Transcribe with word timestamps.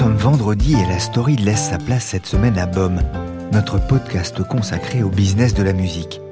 Sommes 0.00 0.16
vendredi 0.16 0.72
et 0.72 0.86
la 0.88 0.98
story 0.98 1.36
laisse 1.36 1.68
sa 1.68 1.76
place 1.76 2.06
cette 2.06 2.24
semaine 2.24 2.56
à 2.56 2.64
BOM, 2.64 3.02
notre 3.52 3.78
podcast 3.86 4.42
consacré 4.42 5.02
au 5.02 5.10
business 5.10 5.52
de 5.52 5.62
la 5.62 5.74
musique. 5.74 6.22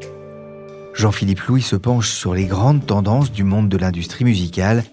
Jean-Philippe 0.94 1.42
Louis 1.42 1.60
se 1.60 1.76
penche 1.76 2.08
sur 2.08 2.32
les 2.32 2.46
grandes 2.46 2.86
tendances 2.86 3.30
du 3.30 3.44
monde 3.44 3.68
de 3.68 3.76
l'industrie 3.76 4.24
musicale. 4.24 4.84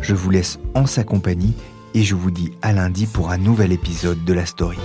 Je 0.00 0.16
vous 0.16 0.30
laisse 0.30 0.58
en 0.74 0.86
sa 0.86 1.04
compagnie 1.04 1.54
et 1.94 2.02
je 2.02 2.16
vous 2.16 2.32
dis 2.32 2.50
à 2.60 2.72
lundi 2.72 3.06
pour 3.06 3.30
un 3.30 3.38
nouvel 3.38 3.70
épisode 3.70 4.24
de 4.24 4.32
la 4.32 4.46
story. 4.46 4.80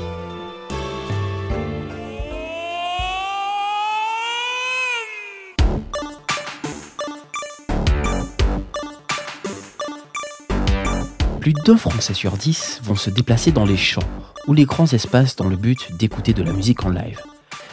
Plus 11.48 11.54
d'un 11.64 11.78
Français 11.78 12.14
sur 12.14 12.36
dix 12.36 12.82
vont 12.84 12.98
se 12.98 13.10
déplacer 13.10 13.54
dans 13.54 13.64
les 13.64 13.78
champs 13.78 14.02
ou 14.48 14.54
les 14.54 14.66
grands 14.66 14.92
espaces 14.92 15.38
dans 15.38 15.48
le 15.48 15.56
but 15.56 15.96
d'écouter 15.98 16.34
de 16.34 16.44
la 16.44 16.52
musique 16.52 16.84
en 16.84 16.90
live. 16.90 17.22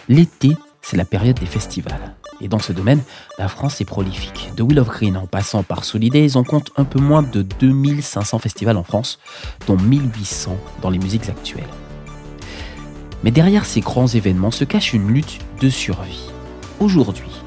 L'été, 0.08 0.56
c'est 0.80 0.96
la 0.96 1.04
période 1.04 1.40
des 1.40 1.46
festivals. 1.46 2.14
Et 2.40 2.46
dans 2.46 2.60
ce 2.60 2.72
domaine, 2.72 3.02
la 3.36 3.48
France 3.48 3.80
est 3.80 3.84
prolifique. 3.84 4.52
De 4.56 4.62
Will 4.62 4.78
of 4.78 4.86
Green 4.86 5.16
en 5.16 5.26
passant 5.26 5.64
par 5.64 5.84
Solidays, 5.84 6.36
on 6.36 6.44
compte 6.44 6.70
un 6.76 6.84
peu 6.84 7.00
moins 7.00 7.24
de 7.24 7.42
2500 7.42 8.38
festivals 8.38 8.76
en 8.76 8.84
France, 8.84 9.18
dont 9.66 9.76
1800 9.76 10.56
dans 10.80 10.90
les 10.90 11.00
musiques 11.00 11.28
actuelles. 11.28 11.64
Mais 13.24 13.32
derrière 13.32 13.64
ces 13.64 13.80
grands 13.80 14.06
événements 14.06 14.52
se 14.52 14.62
cache 14.62 14.92
une 14.92 15.08
lutte 15.08 15.40
de 15.60 15.68
survie. 15.68 16.30
Aujourd'hui, 16.78 17.43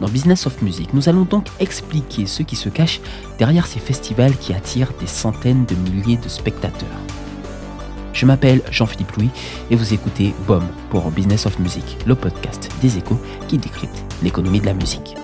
dans 0.00 0.08
Business 0.08 0.46
of 0.46 0.62
Music, 0.62 0.94
nous 0.94 1.08
allons 1.08 1.24
donc 1.24 1.46
expliquer 1.60 2.26
ce 2.26 2.42
qui 2.42 2.56
se 2.56 2.68
cache 2.68 3.00
derrière 3.38 3.66
ces 3.66 3.80
festivals 3.80 4.36
qui 4.36 4.52
attirent 4.52 4.92
des 5.00 5.06
centaines 5.06 5.64
de 5.66 5.74
milliers 5.74 6.16
de 6.16 6.28
spectateurs. 6.28 6.88
Je 8.12 8.26
m'appelle 8.26 8.62
Jean-Philippe 8.70 9.12
Louis 9.12 9.30
et 9.70 9.76
vous 9.76 9.94
écoutez 9.94 10.34
BOM 10.46 10.66
pour 10.90 11.10
Business 11.10 11.46
of 11.46 11.58
Music, 11.58 11.98
le 12.06 12.14
podcast 12.14 12.70
des 12.80 12.98
échos 12.98 13.20
qui 13.46 13.58
décrypte 13.58 14.02
l'économie 14.22 14.60
de 14.60 14.66
la 14.66 14.74
musique. 14.74 15.14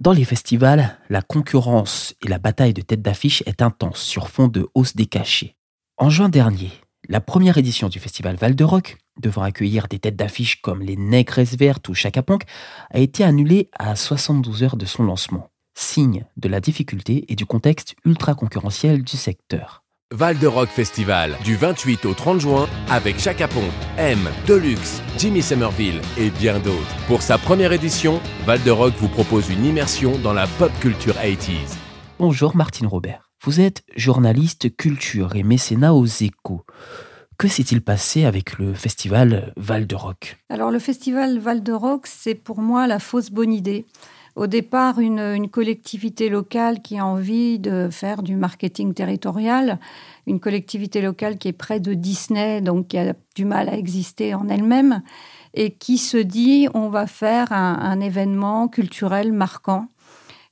Dans 0.00 0.12
les 0.12 0.24
festivals, 0.24 0.98
la 1.10 1.22
concurrence 1.22 2.14
et 2.24 2.28
la 2.28 2.38
bataille 2.38 2.74
de 2.74 2.82
tête 2.82 3.02
d'affiche 3.02 3.42
est 3.46 3.62
intense 3.62 4.00
sur 4.00 4.28
fond 4.28 4.48
de 4.48 4.68
hausse 4.74 4.96
des 4.96 5.06
cachets. 5.06 5.54
En 5.96 6.10
juin 6.10 6.28
dernier, 6.28 6.72
la 7.08 7.20
première 7.20 7.58
édition 7.58 7.88
du 7.88 7.98
festival 7.98 8.36
Val 8.36 8.54
de 8.54 8.64
Rock, 8.64 8.98
devant 9.20 9.42
accueillir 9.42 9.88
des 9.88 9.98
têtes 9.98 10.16
d'affiche 10.16 10.60
comme 10.62 10.82
les 10.82 10.96
Négresses 10.96 11.56
Vertes 11.56 11.88
ou 11.88 11.94
Chaka 11.94 12.22
Ponk, 12.22 12.44
a 12.90 12.98
été 12.98 13.24
annulée 13.24 13.70
à 13.78 13.96
72 13.96 14.62
heures 14.62 14.76
de 14.76 14.86
son 14.86 15.02
lancement, 15.02 15.50
signe 15.74 16.24
de 16.36 16.48
la 16.48 16.60
difficulté 16.60 17.24
et 17.28 17.34
du 17.34 17.46
contexte 17.46 17.94
ultra 18.04 18.34
concurrentiel 18.34 19.02
du 19.02 19.16
secteur. 19.16 19.82
Val 20.12 20.38
de 20.38 20.46
Rock 20.46 20.68
Festival, 20.68 21.38
du 21.42 21.56
28 21.56 22.04
au 22.04 22.12
30 22.12 22.40
juin, 22.40 22.68
avec 22.90 23.18
Chaka 23.18 23.48
Ponk, 23.48 23.72
M, 23.96 24.28
Deluxe, 24.46 25.02
Jimmy 25.16 25.40
Somerville 25.40 26.02
et 26.18 26.30
bien 26.30 26.58
d'autres. 26.58 27.06
Pour 27.06 27.22
sa 27.22 27.38
première 27.38 27.72
édition, 27.72 28.20
Val 28.44 28.62
de 28.62 28.70
Rock 28.70 28.92
vous 28.98 29.08
propose 29.08 29.48
une 29.48 29.64
immersion 29.64 30.18
dans 30.18 30.34
la 30.34 30.46
pop 30.46 30.72
culture 30.80 31.14
80s. 31.14 31.76
Bonjour 32.18 32.54
Martine 32.54 32.86
Robert. 32.86 33.31
Vous 33.44 33.58
êtes 33.58 33.82
journaliste 33.96 34.76
culture 34.76 35.34
et 35.34 35.42
mécénat 35.42 35.94
aux 35.94 36.06
échos. 36.06 36.64
Que 37.38 37.48
s'est-il 37.48 37.82
passé 37.82 38.24
avec 38.24 38.56
le 38.60 38.72
festival 38.72 39.52
Val 39.56 39.88
de 39.88 39.96
Rock 39.96 40.38
Alors 40.48 40.70
le 40.70 40.78
festival 40.78 41.40
Val 41.40 41.64
de 41.64 41.72
Rock, 41.72 42.06
c'est 42.06 42.36
pour 42.36 42.60
moi 42.60 42.86
la 42.86 43.00
fausse 43.00 43.30
bonne 43.30 43.52
idée. 43.52 43.84
Au 44.36 44.46
départ, 44.46 45.00
une, 45.00 45.48
collectivité 45.50 46.28
locale 46.28 46.82
qui 46.82 46.98
a 46.98 47.04
envie 47.04 47.58
de 47.58 47.88
faire 47.90 48.22
du 48.22 48.36
marketing 48.36 48.94
territorial, 48.94 49.80
une 50.28 50.38
collectivité 50.38 51.02
locale 51.02 51.36
qui 51.36 51.48
est 51.48 51.52
près 51.52 51.80
de 51.80 51.94
Disney, 51.94 52.60
donc 52.60 52.86
qui 52.88 52.98
a 52.98 53.12
du 53.34 53.44
mal 53.44 53.68
à 53.68 53.76
exister 53.76 54.34
en 54.34 54.48
elle-même, 54.48 55.02
et 55.52 55.72
qui 55.72 55.98
se 55.98 56.16
dit 56.16 56.68
on 56.74 56.90
va 56.90 57.08
faire 57.08 57.50
un 57.50 57.98
événement 57.98 58.68
culturel 58.68 59.32
marquant 59.32 59.88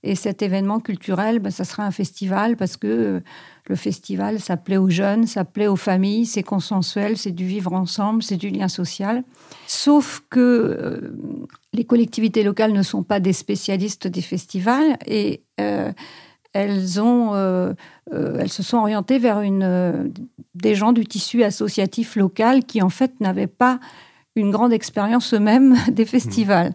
et 0.03 0.15
cet 0.15 0.41
événement 0.41 0.81
culturel, 0.81 1.41
ben, 1.41 1.51
ça 1.51 1.65
sera 1.65 1.85
un 1.85 1.91
festival 1.91 2.57
parce 2.57 2.77
que 2.77 2.87
euh, 2.87 3.21
le 3.69 3.77
festival, 3.77 4.41
ça 4.41 4.57
plaît 4.57 4.79
aux 4.79 4.89
jeunes, 4.89 5.27
ça 5.27 5.45
plaît 5.45 5.67
aux 5.67 5.77
familles, 5.77 6.25
c'est 6.25 6.43
consensuel, 6.43 7.19
c'est 7.19 7.33
du 7.33 7.45
vivre 7.45 7.75
ensemble, 7.75 8.23
c'est 8.23 8.39
du 8.39 8.49
lien 8.49 8.69
social. 8.69 9.23
Sauf 9.67 10.23
que 10.31 10.41
euh, 10.41 11.15
les 11.75 11.85
collectivités 11.85 12.43
locales 12.43 12.73
ne 12.73 12.83
sont 12.83 13.03
pas 13.03 13.21
des 13.21 13.35
spécialistes 13.35 14.07
des 14.07 14.23
festivals 14.23 14.97
et 15.07 15.43
euh, 15.61 15.93
elles, 16.53 17.01
ont, 17.01 17.37
elles 18.11 18.49
se 18.49 18.65
sont 18.65 18.79
orientées 18.79 19.21
vers 19.21 19.41
une, 19.41 20.13
des 20.57 20.75
gens 20.75 20.93
du 20.93 21.07
tissu 21.07 21.45
associatif 21.45 22.17
local 22.17 22.65
qui, 22.65 22.83
en 22.83 22.89
fait, 22.89 23.21
n'avaient 23.21 23.47
pas 23.47 23.79
une 24.35 24.51
grande 24.51 24.73
expérience 24.73 25.33
eux-mêmes 25.33 25.77
des 25.93 26.07
festivals. 26.07 26.75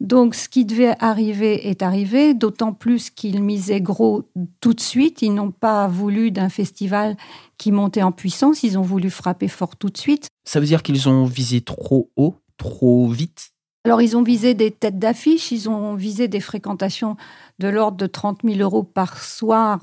Donc, 0.00 0.34
ce 0.34 0.48
qui 0.48 0.64
devait 0.64 0.94
arriver 0.98 1.68
est 1.68 1.82
arrivé, 1.82 2.34
d'autant 2.34 2.72
plus 2.72 3.10
qu'ils 3.10 3.42
misaient 3.42 3.80
gros 3.80 4.24
tout 4.60 4.74
de 4.74 4.80
suite. 4.80 5.22
Ils 5.22 5.34
n'ont 5.34 5.50
pas 5.50 5.86
voulu 5.86 6.30
d'un 6.30 6.48
festival 6.48 7.16
qui 7.58 7.72
montait 7.72 8.02
en 8.02 8.12
puissance, 8.12 8.62
ils 8.62 8.78
ont 8.78 8.82
voulu 8.82 9.10
frapper 9.10 9.48
fort 9.48 9.76
tout 9.76 9.90
de 9.90 9.98
suite. 9.98 10.28
Ça 10.44 10.60
veut 10.60 10.66
dire 10.66 10.82
qu'ils 10.82 11.08
ont 11.08 11.24
visé 11.24 11.60
trop 11.60 12.10
haut, 12.16 12.34
trop 12.56 13.08
vite? 13.08 13.50
Alors, 13.86 14.00
ils 14.00 14.16
ont 14.16 14.22
visé 14.22 14.54
des 14.54 14.70
têtes 14.70 14.98
d'affiche, 14.98 15.52
ils 15.52 15.68
ont 15.68 15.94
visé 15.94 16.26
des 16.26 16.40
fréquentations 16.40 17.16
de 17.58 17.68
l'ordre 17.68 17.98
de 17.98 18.06
30 18.06 18.40
000 18.42 18.58
euros 18.60 18.82
par 18.82 19.22
soir. 19.22 19.78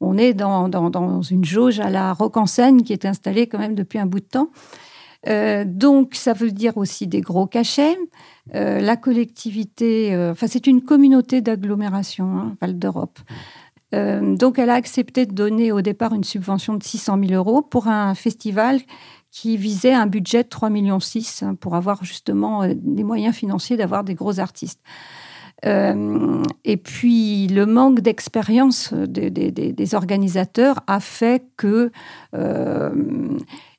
On 0.00 0.16
est 0.16 0.32
dans, 0.32 0.70
dans, 0.70 1.20
une 1.20 1.44
jauge 1.44 1.80
à 1.80 1.90
la 1.90 2.14
rock 2.14 2.38
en 2.38 2.46
scène 2.46 2.82
qui 2.82 2.94
est 2.94 3.04
installée 3.04 3.46
quand 3.46 3.58
même 3.58 3.74
depuis 3.74 3.98
un 3.98 4.06
bout 4.06 4.20
de 4.20 4.24
temps. 4.24 4.48
Euh, 5.28 5.64
donc, 5.66 6.14
ça 6.14 6.32
veut 6.32 6.50
dire 6.50 6.78
aussi 6.78 7.06
des 7.06 7.20
gros 7.20 7.46
cachets. 7.46 7.98
Euh, 8.54 8.80
la 8.80 8.96
collectivité, 8.96 10.14
euh, 10.14 10.32
enfin, 10.32 10.46
c'est 10.46 10.66
une 10.66 10.82
communauté 10.82 11.40
d'agglomération, 11.40 12.38
hein, 12.38 12.56
Val 12.60 12.78
d'Europe. 12.78 13.18
donc, 13.92 14.60
elle 14.60 14.70
a 14.70 14.74
accepté 14.74 15.26
de 15.26 15.32
donner 15.32 15.72
au 15.72 15.80
départ 15.82 16.14
une 16.14 16.22
subvention 16.22 16.74
de 16.74 16.82
600 16.82 17.18
000 17.26 17.32
euros 17.32 17.60
pour 17.60 17.88
un 17.88 18.14
festival 18.14 18.80
qui 19.32 19.56
visait 19.56 19.92
un 19.92 20.06
budget 20.06 20.44
de 20.44 20.48
3,6 20.48 20.70
millions 20.70 20.98
hein, 21.42 21.54
pour 21.56 21.74
avoir 21.74 22.04
justement 22.04 22.68
des 22.72 23.02
moyens 23.02 23.34
financiers 23.34 23.76
d'avoir 23.76 24.04
des 24.04 24.14
gros 24.14 24.38
artistes. 24.38 24.80
et 25.64 26.76
puis 26.76 27.48
le 27.48 27.66
manque 27.66 28.00
d'expérience 28.00 28.94
des, 28.94 29.94
organisateurs 29.94 30.80
a 30.86 31.00
fait 31.00 31.42
que 31.56 31.90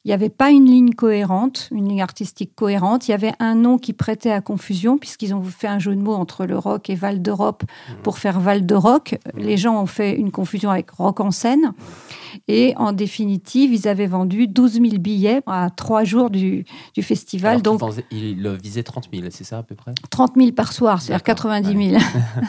il 0.04 0.08
n'y 0.08 0.14
avait 0.14 0.30
pas 0.30 0.50
une 0.50 0.66
ligne 0.66 0.94
cohérente, 0.96 1.70
une 1.72 1.88
ligne 1.88 2.02
artistique 2.02 2.56
cohérente. 2.56 3.08
Il 3.08 3.12
y 3.12 3.14
avait 3.14 3.34
un 3.38 3.54
nom 3.54 3.78
qui 3.78 3.94
prêtait 3.94 4.32
à 4.32 4.42
confusion, 4.42 4.98
puisqu'ils 4.98 5.36
ont 5.36 5.44
fait 5.44 5.68
un 5.68 5.78
jeu 5.78 5.96
de 5.96 6.02
mots 6.02 6.16
entre 6.16 6.48
le 6.48 6.58
rock 6.58 6.90
et 6.90 6.96
Val 6.96 7.22
d'Europe 7.22 7.64
pour 8.02 8.18
faire 8.18 8.40
Val 8.40 8.66
de 8.66 8.74
Rock. 8.74 9.20
Les 9.36 9.58
gens 9.58 9.80
ont 9.80 9.86
fait 9.86 10.16
une 10.16 10.32
confusion 10.32 10.72
avec 10.72 10.90
rock 10.90 11.20
en 11.20 11.30
scène. 11.30 11.74
Et 12.48 12.74
en 12.78 12.94
définitive, 12.94 13.74
ils 13.74 13.88
avaient 13.88 14.08
vendu 14.08 14.48
12 14.48 14.74
000 14.74 14.88
billets 14.98 15.42
à 15.46 15.70
trois 15.70 16.04
jours 16.04 16.32
du, 16.32 16.66
du 16.96 17.04
festival. 17.04 17.62
donc, 17.62 17.82
ils 18.10 18.48
visaient 18.64 18.84
30 18.84 19.10
000, 19.14 19.28
c'est 19.30 19.44
ça 19.44 19.60
à 19.60 19.64
peu 19.64 19.76
près? 19.76 19.94
30 20.10 20.34
000 20.36 20.52
par 20.54 20.74
soir, 20.74 21.02
c'est-à-dire 21.02 21.24
90 21.24 21.90
000. 21.92 22.02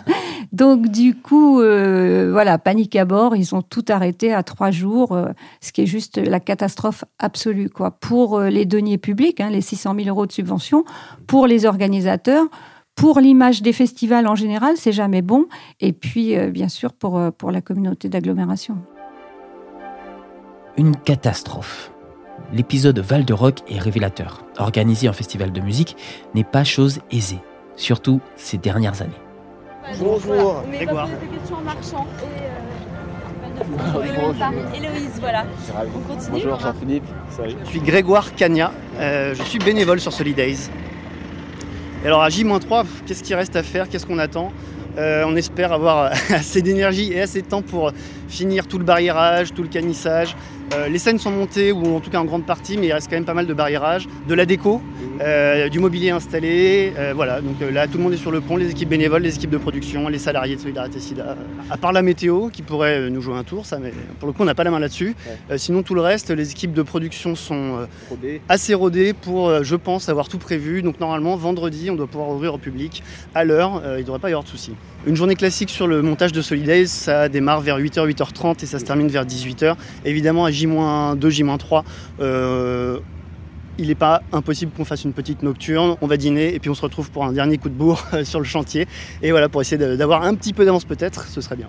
donc 0.53 0.88
du 0.88 1.17
coup, 1.17 1.61
euh, 1.61 2.31
voilà, 2.32 2.59
panique 2.59 2.97
à 2.97 3.05
bord. 3.05 3.37
Ils 3.37 3.55
ont 3.55 3.62
tout 3.62 3.85
arrêté 3.88 4.32
à 4.32 4.43
trois 4.43 4.71
jours, 4.71 5.12
euh, 5.12 5.32
ce 5.61 5.73
qui 5.73 5.82
est 5.82 5.87
juste 5.87 6.17
la 6.17 6.41
catastrophe 6.41 7.05
absolue. 7.19 7.42
Quoi. 7.75 7.91
Pour 7.91 8.39
euh, 8.39 8.49
les 8.49 8.67
deniers 8.67 8.99
publics, 8.99 9.41
hein, 9.41 9.50
les 9.50 9.61
600 9.61 9.94
000 9.97 10.09
euros 10.09 10.27
de 10.27 10.33
subvention, 10.33 10.85
pour 11.27 11.47
les 11.47 11.67
organisateurs, 11.67 12.47
pour 12.94 13.21
l'image 13.21 13.62
des 13.62 13.73
festivals 13.73 14.27
en 14.27 14.35
général, 14.35 14.77
c'est 14.77 14.93
jamais 14.93 15.23
bon. 15.23 15.47
Et 15.81 15.93
puis, 15.93 16.37
bien 16.50 16.69
sûr, 16.69 16.93
pour, 16.93 17.21
pour 17.39 17.50
la 17.50 17.62
communauté 17.62 18.09
d'agglomération. 18.11 18.77
Une 20.77 20.97
catastrophe. 20.97 21.93
L'épisode 22.53 22.99
Val 22.99 23.25
de 23.25 23.33
Rock 23.33 23.61
est 23.69 23.79
révélateur. 23.79 24.45
Organiser 24.59 25.09
un 25.09 25.12
festival 25.12 25.53
de 25.53 25.61
musique 25.61 25.97
n'est 26.35 26.45
pas 26.45 26.65
chose 26.65 27.00
aisée, 27.11 27.38
surtout 27.77 28.21
ces 28.37 28.59
dernières 28.59 29.00
années. 29.00 29.12
Bonjour, 29.99 30.62
Mais 30.71 30.79
Grégoire. 30.85 31.09
poser 31.09 31.27
des 31.27 31.38
questions 31.38 31.56
en 31.56 31.61
marchant. 31.62 32.06
Et, 32.21 32.25
euh, 32.25 32.92
Héloïse, 34.75 35.20
voilà. 35.20 35.44
On 35.94 36.00
continue 36.00 36.31
Bonjour 36.32 36.61
Jean-Philippe. 36.61 37.05
Je 37.64 37.69
suis 37.69 37.81
Grégoire 37.81 38.35
Cagna, 38.35 38.73
euh, 38.99 39.35
je 39.35 39.43
suis 39.43 39.59
bénévole 39.59 40.00
sur 40.00 40.12
Solidays. 40.12 40.69
Et 42.05 42.06
alors 42.06 42.23
à 42.23 42.29
J-3, 42.29 42.85
qu'est-ce 43.06 43.23
qu'il 43.23 43.37
reste 43.37 43.55
à 43.56 43.62
faire? 43.62 43.88
Qu'est-ce 43.88 44.06
qu'on 44.06 44.19
attend? 44.19 44.53
Euh, 44.99 45.25
On 45.26 45.37
espère 45.37 45.73
avoir 45.73 46.12
assez 46.31 46.61
d'énergie 46.61 47.12
et 47.12 47.20
assez 47.20 47.43
de 47.43 47.47
temps 47.47 47.62
pour 47.62 47.93
finir 48.29 48.67
tout 48.67 48.79
le 48.79 48.85
barriérage, 48.85 49.55
tout 49.55 49.62
le 49.62 49.69
canissage. 49.69 50.37
Euh, 50.75 50.88
les 50.88 50.99
scènes 50.99 51.19
sont 51.19 51.31
montées, 51.31 51.73
ou 51.73 51.97
en 51.97 52.00
tout 52.00 52.11
cas 52.11 52.19
en 52.19 52.25
grande 52.25 52.47
partie, 52.47 52.76
mais 52.79 52.87
il 52.88 52.93
reste 52.93 53.09
quand 53.09 53.17
même 53.17 53.25
pas 53.25 53.35
mal 53.35 53.47
de 53.47 53.55
barriérage, 53.55 54.09
de 54.29 54.35
la 54.35 54.47
déco, 54.47 54.81
euh, 55.20 55.69
du 55.69 55.79
mobilier 55.79 56.11
installé. 56.11 56.93
euh, 56.97 57.12
voilà, 57.14 57.41
donc 57.41 57.61
euh, 57.62 57.70
là 57.70 57.87
tout 57.87 57.99
le 57.99 58.05
monde 58.05 58.12
est 58.12 58.19
sur 58.19 58.31
le 58.31 58.41
pont, 58.41 58.56
les 58.56 58.70
équipes 58.70 58.88
bénévoles, 58.88 59.23
les 59.23 59.35
équipes 59.35 59.50
de 59.50 59.59
production, 59.59 60.09
les 60.09 60.19
salariés 60.19 60.56
de 60.56 60.61
Solidarité 60.61 61.00
Sida. 61.00 61.37
À 61.70 61.76
part 61.76 61.93
la 61.93 62.03
météo 62.03 62.49
qui 62.49 62.62
pourrait 62.62 63.11
nous 63.11 63.20
jouer 63.20 63.37
un 63.37 63.44
tour, 63.44 63.67
ça, 63.67 63.79
mais 63.79 63.93
pour 64.19 64.26
le 64.26 64.32
coup 64.32 64.43
on 64.43 64.47
n'a 64.47 64.55
pas 64.55 64.64
la 64.64 64.70
main 64.70 64.79
là-dessus. 64.79 65.14
Sinon 65.56 65.82
tout 65.82 65.94
le 65.94 66.00
reste, 66.00 66.31
les 66.31 66.50
équipes 66.50 66.73
de 66.73 66.82
production 66.82 67.35
sont 67.35 67.87
assez 68.49 68.75
rodées 68.75 69.12
pour, 69.12 69.62
je 69.62 69.76
pense, 69.76 70.09
avoir 70.09 70.29
tout 70.29 70.38
prévu. 70.38 70.82
Donc 70.82 71.00
normalement 71.00 71.37
vendredi 71.37 71.91
on 71.91 71.94
doit 71.94 72.06
pouvoir 72.06 72.31
ouvrir 72.31 72.55
au 72.55 72.59
public 72.59 73.03
à 73.35 73.44
l'heure, 73.44 73.82
il 73.85 73.99
ne 73.99 74.03
devrait 74.03 74.19
pas 74.19 74.29
y 74.29 74.32
avoir 74.32 74.44
de 74.44 74.49
soucis. 74.49 74.73
Une 75.05 75.17
journée 75.17 75.35
classique 75.35 75.70
sur 75.70 75.88
le 75.88 76.00
montage 76.00 76.31
de 76.31 76.41
Solidays, 76.43 76.87
ça 76.87 77.29
démarre 77.29 77.61
vers 77.61 77.79
8h, 77.79 78.09
8h30 78.09 78.62
et 78.62 78.67
ça 78.67 78.79
se 78.79 78.85
termine 78.85 79.09
vers 79.09 79.26
18h. 79.26 79.75
Évidemment 80.05 80.44
à 80.44 80.53
J-2, 80.53 81.29
J-3, 81.29 81.82
euh, 82.20 83.00
il 83.79 83.89
n'est 83.89 83.95
pas 83.95 84.23
impossible 84.33 84.73
qu'on 84.77 84.85
fasse 84.85 85.05
une 85.05 85.13
petite 85.13 85.43
nocturne, 85.43 85.97
on 86.01 86.07
va 86.07 86.17
dîner 86.17 86.55
et 86.55 86.59
puis 86.59 86.69
on 86.71 86.75
se 86.75 86.83
retrouve 86.83 87.11
pour 87.11 87.25
un 87.25 87.33
dernier 87.33 87.59
coup 87.59 87.69
de 87.69 87.75
bourre 87.75 88.05
sur 88.25 88.39
le 88.39 88.45
chantier. 88.45 88.87
Et 89.23 89.31
voilà, 89.31 89.49
pour 89.49 89.61
essayer 89.61 89.97
d'avoir 89.97 90.23
un 90.25 90.35
petit 90.35 90.53
peu 90.53 90.65
d'avance 90.65 90.85
peut-être, 90.85 91.27
ce 91.29 91.41
serait 91.41 91.57
bien. 91.57 91.69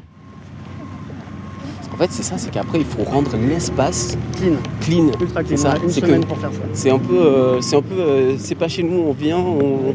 En 1.93 1.95
fait, 1.97 2.11
c'est 2.11 2.23
ça, 2.23 2.37
c'est 2.39 2.49
qu'après, 2.49 2.79
il 2.79 2.85
faut 2.85 3.03
rendre 3.03 3.31
l'espace 3.37 4.17
Clean, 4.37 4.53
clean. 4.81 5.11
ultra 5.21 5.43
clean, 5.43 5.55
C'est 5.55 5.57
ça, 5.57 5.75
une 5.83 5.89
c'est 5.91 6.01
semaine 6.01 6.21
que- 6.21 6.27
pour 6.27 6.37
faire 6.39 6.51
ça. 6.51 6.59
C'est 6.73 6.89
un 6.89 6.97
peu, 6.97 7.13
euh, 7.15 7.61
c'est 7.61 7.75
un 7.75 7.81
peu, 7.83 7.99
euh, 7.99 8.35
c'est 8.39 8.55
pas 8.55 8.67
chez 8.67 8.81
nous, 8.81 8.97
on 9.07 9.13
vient, 9.13 9.37
on- 9.37 9.93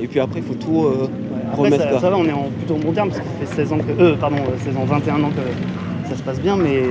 et 0.00 0.06
puis 0.06 0.20
après, 0.20 0.40
il 0.40 0.44
faut 0.46 0.54
tout 0.54 0.84
euh, 0.86 1.06
Après, 1.52 1.64
remettre. 1.64 1.84
ça, 1.84 1.90
quoi. 1.90 2.00
ça 2.00 2.10
va, 2.10 2.16
on 2.16 2.24
est 2.24 2.32
en 2.32 2.48
plutôt 2.58 2.76
en 2.76 2.78
bon 2.78 2.92
terme 2.92 3.10
parce 3.10 3.20
que 3.20 3.26
ça 3.26 3.46
fait 3.46 3.56
16 3.56 3.72
ans 3.74 3.78
que. 3.78 4.02
Euh, 4.02 4.14
pardon, 4.16 4.36
euh, 4.36 4.56
16 4.64 4.74
ans, 4.76 4.84
21 4.86 5.22
ans 5.22 5.30
que 5.30 6.08
ça 6.10 6.16
se 6.16 6.22
passe 6.22 6.40
bien, 6.40 6.56
mais, 6.56 6.82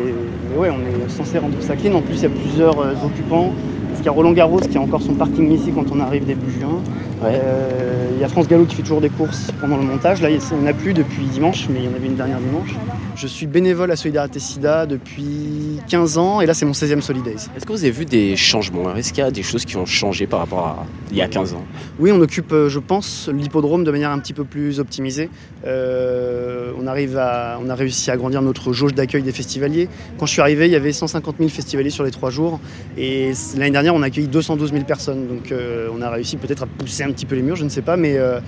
mais 0.51 0.57
ouais, 0.57 0.69
on 0.69 0.79
est 1.05 1.09
censé 1.09 1.39
rendre 1.39 1.55
ça 1.59 1.75
clean. 1.75 1.95
En 1.95 2.01
plus, 2.01 2.17
il 2.17 2.21
y 2.23 2.25
a 2.27 2.29
plusieurs 2.29 2.77
occupants. 3.03 3.51
Parce 3.93 4.01
qu'il 4.01 4.07
y 4.07 4.09
a 4.09 4.13
Roland 4.13 4.31
Garros 4.31 4.59
qui 4.59 4.75
a 4.75 4.81
encore 4.81 5.03
son 5.03 5.13
parking 5.13 5.51
ici 5.51 5.71
quand 5.71 5.85
on 5.91 5.99
arrive 5.99 6.25
début 6.25 6.49
juin. 6.49 6.81
Ouais. 7.21 7.29
Euh, 7.35 8.09
il 8.15 8.19
y 8.19 8.23
a 8.23 8.27
France 8.27 8.47
Gallo 8.47 8.65
qui 8.65 8.73
fait 8.75 8.81
toujours 8.81 9.01
des 9.01 9.09
courses 9.09 9.51
pendant 9.61 9.77
le 9.77 9.83
montage. 9.83 10.19
Là, 10.19 10.31
il 10.31 10.39
n'y 10.39 10.63
en 10.63 10.65
a 10.65 10.73
plus 10.73 10.95
depuis 10.95 11.25
dimanche, 11.25 11.67
mais 11.69 11.81
il 11.81 11.85
y 11.85 11.87
en 11.87 11.93
avait 11.93 12.07
une 12.07 12.15
dernière 12.15 12.39
dimanche. 12.39 12.73
Je 13.15 13.27
suis 13.27 13.45
bénévole 13.45 13.91
à 13.91 13.95
Solidarité 13.95 14.39
Sida 14.39 14.87
depuis 14.87 15.79
15 15.87 16.17
ans 16.17 16.41
et 16.41 16.47
là, 16.47 16.55
c'est 16.55 16.65
mon 16.65 16.71
16e 16.71 17.01
Solidays. 17.01 17.35
Est-ce 17.55 17.65
que 17.65 17.71
vous 17.71 17.83
avez 17.83 17.91
vu 17.91 18.05
des 18.05 18.35
changements? 18.35 18.95
Est-ce 18.95 19.13
qu'il 19.13 19.23
y 19.23 19.27
a 19.27 19.29
des 19.29 19.43
choses 19.43 19.65
qui 19.65 19.77
ont 19.77 19.85
changé 19.85 20.25
par 20.25 20.39
rapport 20.39 20.65
à 20.65 20.85
il 21.11 21.17
y 21.17 21.21
a 21.21 21.27
15 21.27 21.53
ans? 21.53 21.63
Oui, 21.99 22.11
on 22.11 22.19
occupe, 22.19 22.51
euh, 22.51 22.69
je 22.69 22.79
pense, 22.79 23.29
l'hippodrome 23.31 23.83
de 23.83 23.91
manière 23.91 24.09
un 24.09 24.17
petit 24.17 24.33
peu 24.33 24.45
plus 24.45 24.79
optimisée. 24.79 25.29
Euh, 25.63 26.71
on, 26.79 26.87
arrive 26.87 27.17
à, 27.19 27.59
on 27.63 27.69
a 27.69 27.75
réussi 27.75 28.09
à 28.09 28.13
agrandir 28.13 28.41
notre 28.41 28.73
jauge 28.73 28.95
d'accueil 28.95 29.21
des 29.21 29.31
festivaliers. 29.31 29.89
Quand 30.17 30.25
je 30.25 30.31
suis 30.31 30.41
arrivé, 30.41 30.65
il 30.65 30.71
y 30.71 30.75
avait 30.75 30.91
150 30.91 31.35
000 31.37 31.49
festivaliers 31.49 31.91
sur 31.91 32.03
les 32.03 32.11
trois 32.11 32.31
jours. 32.31 32.59
Et 32.97 33.33
l'année 33.55 33.71
dernière, 33.71 33.93
on 33.93 34.01
a 34.01 34.07
accueilli 34.07 34.27
212 34.27 34.71
000 34.71 34.85
personnes. 34.85 35.27
Donc 35.27 35.51
euh, 35.51 35.87
on 35.95 36.01
a 36.01 36.09
réussi 36.09 36.37
peut-être 36.37 36.63
à 36.63 36.65
pousser 36.65 37.03
un 37.03 37.11
petit 37.11 37.27
peu 37.27 37.35
les 37.35 37.43
murs, 37.43 37.57
je 37.57 37.63
ne 37.63 37.69
sais 37.69 37.83
pas. 37.83 37.95
Mais, 37.95 38.17
euh, 38.17 38.39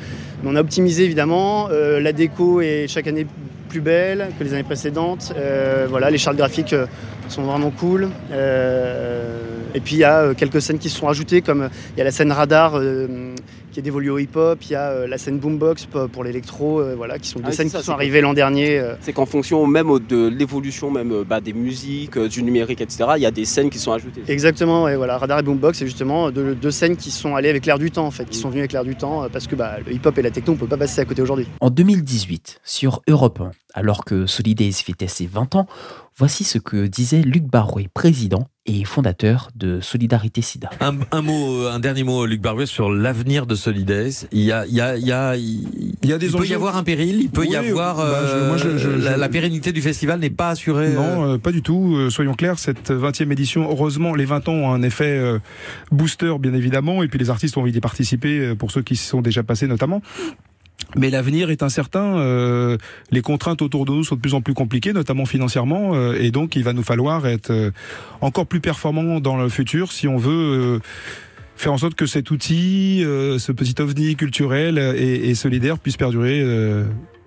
mais 0.42 0.50
on 0.50 0.56
a 0.56 0.62
optimisé 0.62 1.04
évidemment. 1.04 1.68
La 1.70 2.14
déco 2.14 2.62
est 2.62 2.88
chaque 2.88 3.08
année 3.08 3.28
plus 3.76 3.82
belle 3.82 4.30
que 4.40 4.44
les 4.46 4.54
années 4.54 4.64
précédentes. 4.64 5.34
Euh, 5.36 5.86
voilà, 5.90 6.10
les 6.10 6.18
chartes 6.18 6.38
graphiques 6.38 6.72
euh, 6.72 6.86
sont 7.28 7.42
vraiment 7.44 7.72
cool. 7.72 8.08
Euh, 8.32 9.38
et 9.74 9.82
puis 9.82 9.96
il 9.96 10.00
y 10.00 10.06
a 10.06 10.34
quelques 10.34 10.62
scènes 10.62 10.78
qui 10.78 10.90
se 10.90 10.98
sont 10.98 11.10
ajoutées, 11.10 11.42
comme 11.42 11.70
il 11.94 11.98
y 11.98 12.02
a 12.02 12.06
la 12.06 12.12
scène 12.12 12.32
radar 12.32 12.80
qui 13.76 13.82
est 13.82 13.84
dévolue 13.84 14.10
au 14.10 14.18
hip-hop, 14.20 14.58
il 14.64 14.72
y 14.72 14.76
a 14.76 14.92
euh, 14.92 15.06
la 15.06 15.18
scène 15.18 15.38
boombox 15.38 15.88
pour, 16.14 16.24
l'électro, 16.24 16.80
euh, 16.80 16.96
voilà, 16.96 17.20
qui 17.20 17.28
sont 17.28 17.40
des 17.40 17.48
Ah, 17.50 17.52
scènes 17.52 17.68
ça, 17.68 17.80
qui 17.80 17.84
sont 17.84 17.92
arrivées 17.92 18.22
l'an 18.22 18.34
dernier. 18.34 18.80
euh. 18.80 18.96
C'est 19.02 19.12
qu'en 19.12 19.26
fonction 19.26 19.68
même 19.68 20.00
de 20.00 20.28
l'évolution 20.30 20.90
même 20.90 21.26
bah, 21.28 21.42
des 21.42 21.52
musiques, 21.52 22.16
euh, 22.16 22.30
du 22.30 22.42
numérique, 22.42 22.80
etc. 22.80 23.04
Il 23.18 23.22
y 23.22 23.26
a 23.26 23.32
des 23.32 23.44
scènes 23.44 23.70
qui 23.70 23.78
sont 23.78 23.92
ajoutées. 23.92 24.24
Exactement, 24.30 24.86
ouais, 24.86 24.96
voilà, 24.96 25.18
radar 25.18 25.40
et 25.40 25.44
boombox, 25.44 25.78
c'est 25.80 25.88
justement 25.88 26.32
deux, 26.32 26.56
deux 26.56 26.72
scènes 26.72 26.96
qui 26.96 27.12
sont 27.12 27.36
allées 27.36 27.50
avec 27.50 27.66
l'air 27.66 27.78
du 27.78 27.92
temps, 27.92 28.06
en 28.06 28.12
fait, 28.12 28.24
qui 28.30 28.38
sont 28.38 28.48
venues 28.48 28.62
avec 28.62 28.72
l'air 28.72 28.86
du 28.86 28.96
temps, 28.96 29.28
parce 29.30 29.46
que 29.46 29.58
bah, 29.58 29.76
le 29.86 29.92
hip-hop 29.92 30.18
et 30.18 30.22
la 30.22 30.32
techno, 30.32 30.54
on 30.54 30.56
peut 30.56 30.68
pas 30.68 30.78
passer 30.78 31.02
à 31.02 31.06
côté 31.06 31.22
aujourd'hui. 31.22 31.46
En 31.60 31.70
2018, 31.70 32.62
sur 32.64 33.02
Europe 33.10 33.42
1, 33.42 33.52
alors 33.74 34.06
que 34.06 34.26
Solidays 34.26 34.72
fêtait 34.72 35.10
ses 35.10 35.26
20 35.26 35.56
ans, 35.56 35.68
voici 36.16 36.46
ce 36.46 36.60
que 36.60 36.88
disait 36.88 37.24
Luc 37.24 37.44
Barouet, 37.44 37.90
président 37.94 38.48
et 38.68 38.84
fondateur 38.84 39.50
de 39.56 39.80
Solidarité 39.80 40.42
Sida. 40.42 40.70
Un, 40.82 40.96
un 41.12 41.22
mot, 41.22 41.68
un 41.68 41.80
dernier 41.80 42.04
mot, 42.04 42.26
Luc 42.26 42.42
Barouet, 42.42 42.66
sur 42.66 42.90
l'avenir 42.92 43.46
de 43.46 43.54
Solidays. 43.54 44.28
Il 44.32 44.42
y 44.42 44.52
a, 44.52 44.66
il 44.66 44.74
y 44.74 44.82
a, 44.82 44.98
il 44.98 45.06
y 45.06 45.12
a, 45.12 45.36
il, 45.36 45.94
Il 46.02 46.10
y 46.10 46.14
a 46.14 46.18
des 46.18 46.30
peut 46.30 46.46
y 46.48 46.54
avoir 46.54 46.76
un 46.76 46.84
péril. 46.84 47.20
Il 47.22 47.30
peut 47.30 47.46
y 47.46 47.56
avoir. 47.56 47.98
bah, 47.98 48.22
je- 48.26 48.32
euh, 48.32 48.48
moi, 48.48 48.58
je- 48.58 48.78
je- 48.78 48.90
la, 49.20 49.30
pérennité 49.30 49.72
du 49.72 49.82
festival 49.82 50.20
n'est 50.20 50.30
pas 50.32 50.50
assurée. 50.50 50.88
euh, 50.88 50.96
Non, 50.96 51.34
euh, 51.34 51.38
pas 51.38 51.52
du 51.52 51.62
tout. 51.62 51.96
Euh, 51.96 52.10
soyons 52.10 52.34
clairs, 52.34 52.58
cette 52.58 52.90
20e 52.92 53.32
édition, 53.32 53.70
heureusement, 53.70 54.16
les 54.16 54.26
20 54.26 54.48
ans 54.50 54.54
ont 54.54 54.72
un 54.74 54.82
effet 54.82 55.06
euh, 55.18 55.38
booster, 55.92 56.34
bien 56.40 56.54
évidemment, 56.54 57.04
et 57.04 57.08
puis 57.08 57.20
les 57.20 57.30
artistes 57.30 57.58
ont 57.58 57.62
envie 57.62 57.72
d'y 57.72 57.82
participer, 57.82 58.40
euh, 58.40 58.56
pour 58.56 58.72
ceux 58.72 58.82
qui 58.82 58.96
s'y 58.96 59.06
sont 59.08 59.22
déjà 59.22 59.44
passés 59.44 59.68
notamment. 59.68 60.02
Mais 60.96 61.10
l'avenir 61.10 61.50
est 61.50 61.64
incertain. 61.64 62.18
euh, 62.18 62.78
les 63.12 63.22
contraintes 63.22 63.62
autour 63.62 63.86
de 63.86 63.92
nous 63.92 64.04
sont 64.04 64.16
de 64.16 64.22
plus 64.22 64.34
en 64.34 64.42
plus 64.42 64.54
compliquées, 64.54 64.94
notamment 64.94 65.26
financièrement, 65.26 65.96
euh, 65.96 66.14
et 66.20 66.32
donc 66.32 66.56
il 66.56 66.64
va 66.64 66.74
nous 66.74 66.84
falloir 66.84 67.28
être 67.28 67.52
euh, 67.52 67.72
encore 68.22 68.46
plus 68.46 68.62
performants 68.62 69.20
dans 69.20 69.36
le 69.36 69.50
futur 69.50 69.92
si 69.92 70.08
on 70.08 70.18
veut 70.18 70.32
euh, 70.32 70.80
faire 71.56 71.74
en 71.74 71.78
sorte 71.78 71.96
que 71.96 72.06
cet 72.06 72.32
outil, 72.32 73.04
euh, 73.04 73.40
ce 73.40 73.52
petit 73.52 73.82
ovni 73.82 74.16
culturel 74.16 74.78
et, 74.78 75.30
et 75.30 75.36
solidaire 75.36 75.80
puisse 75.80 75.98
perdurer 75.98 76.44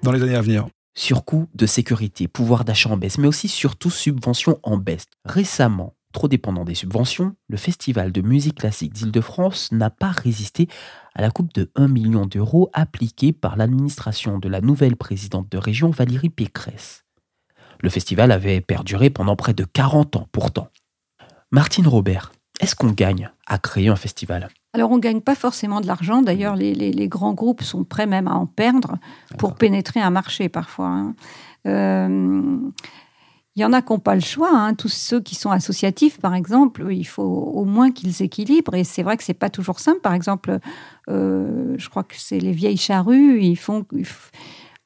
dans 0.03 0.13
les 0.13 0.23
années 0.23 0.37
à 0.37 0.43
venir. 0.43 0.67
Surcoût 0.95 1.49
de 1.55 1.67
sécurité, 1.67 2.27
pouvoir 2.27 2.65
d'achat 2.65 2.91
en 2.91 2.97
baisse, 2.97 3.19
mais 3.19 3.29
aussi 3.29 3.49
surtout 3.49 3.91
subventions 3.91 4.59
en 4.63 4.79
baisse. 4.79 5.05
Récemment, 5.25 5.95
trop 6.13 6.29
dépendant 6.29 6.65
des 6.65 6.75
subventions, 6.75 7.35
le 7.49 7.57
Festival 7.57 8.13
de 8.13 8.21
musique 8.23 8.59
classique 8.61 8.93
d'Île-de-France 8.93 9.73
n'a 9.73 9.91
pas 9.91 10.11
résisté 10.11 10.69
à 11.15 11.23
la 11.23 11.31
coupe 11.31 11.53
de 11.55 11.71
1 11.77 11.89
million 11.89 12.27
d'euros 12.27 12.71
appliquée 12.73 13.33
par 13.33 13.57
l'administration 13.57 14.39
de 14.39 14.49
la 14.49 14.61
nouvelle 14.61 14.97
présidente 14.97 15.51
de 15.51 15.59
région 15.59 15.91
Valérie 15.91 16.31
Pécresse. 16.31 17.05
Le 17.81 17.91
festival 17.91 18.33
avait 18.33 18.61
perduré 18.61 19.11
pendant 19.11 19.37
près 19.37 19.55
de 19.55 19.65
40 19.65 20.17
ans 20.17 20.29
pourtant. 20.33 20.69
Martine 21.53 21.87
Robert, 21.87 22.33
est-ce 22.61 22.75
qu'on 22.75 22.91
gagne 22.91 23.31
à 23.47 23.59
créer 23.59 23.89
un 23.89 23.97
festival? 23.97 24.49
Alors, 24.75 24.91
on 24.91 24.97
ne 24.97 25.01
gagne 25.01 25.21
pas 25.21 25.35
forcément 25.35 25.81
de 25.81 25.87
l'argent. 25.87 26.21
D'ailleurs, 26.23 26.57
les, 26.57 26.75
les- 26.75 26.93
les 26.93 27.09
grands 27.09 27.33
groupes 27.35 27.63
sont 27.63 27.85
prêts 27.85 28.07
même 28.07 28.29
à 28.29 28.35
en 28.35 28.47
perdre 28.47 28.97
pour 29.39 29.55
pénétrer 29.55 30.01
un 30.01 30.11
marché 30.11 30.49
parfois. 30.49 30.89
hein. 30.89 31.15
Euh, 31.67 32.59
Il 33.59 33.63
y 33.63 33.65
en 33.65 33.73
a 33.73 33.83
qui 33.83 33.93
n'ont 33.93 33.99
pas 33.99 34.15
le 34.15 34.21
choix. 34.21 34.51
hein. 34.53 34.75
Tous 34.75 34.89
ceux 34.89 35.21
qui 35.21 35.35
sont 35.35 35.51
associatifs, 35.51 36.21
par 36.21 36.33
exemple, 36.37 36.87
il 36.93 37.03
faut 37.03 37.25
au 37.25 37.65
moins 37.65 37.91
qu'ils 37.91 38.23
équilibrent. 38.23 38.77
Et 38.77 38.85
c'est 38.85 39.03
vrai 39.03 39.17
que 39.17 39.25
c'est 39.25 39.35
pas 39.35 39.51
toujours 39.51 39.81
simple. 39.81 39.99
Par 39.99 40.15
exemple, 40.15 40.61
euh, 41.11 41.75
je 41.77 41.89
crois 41.89 42.05
que 42.05 42.15
c'est 42.17 42.39
les 42.39 42.53
vieilles 42.53 42.77
charrues. 42.77 43.41
Ils 43.43 43.57
font 43.57 43.85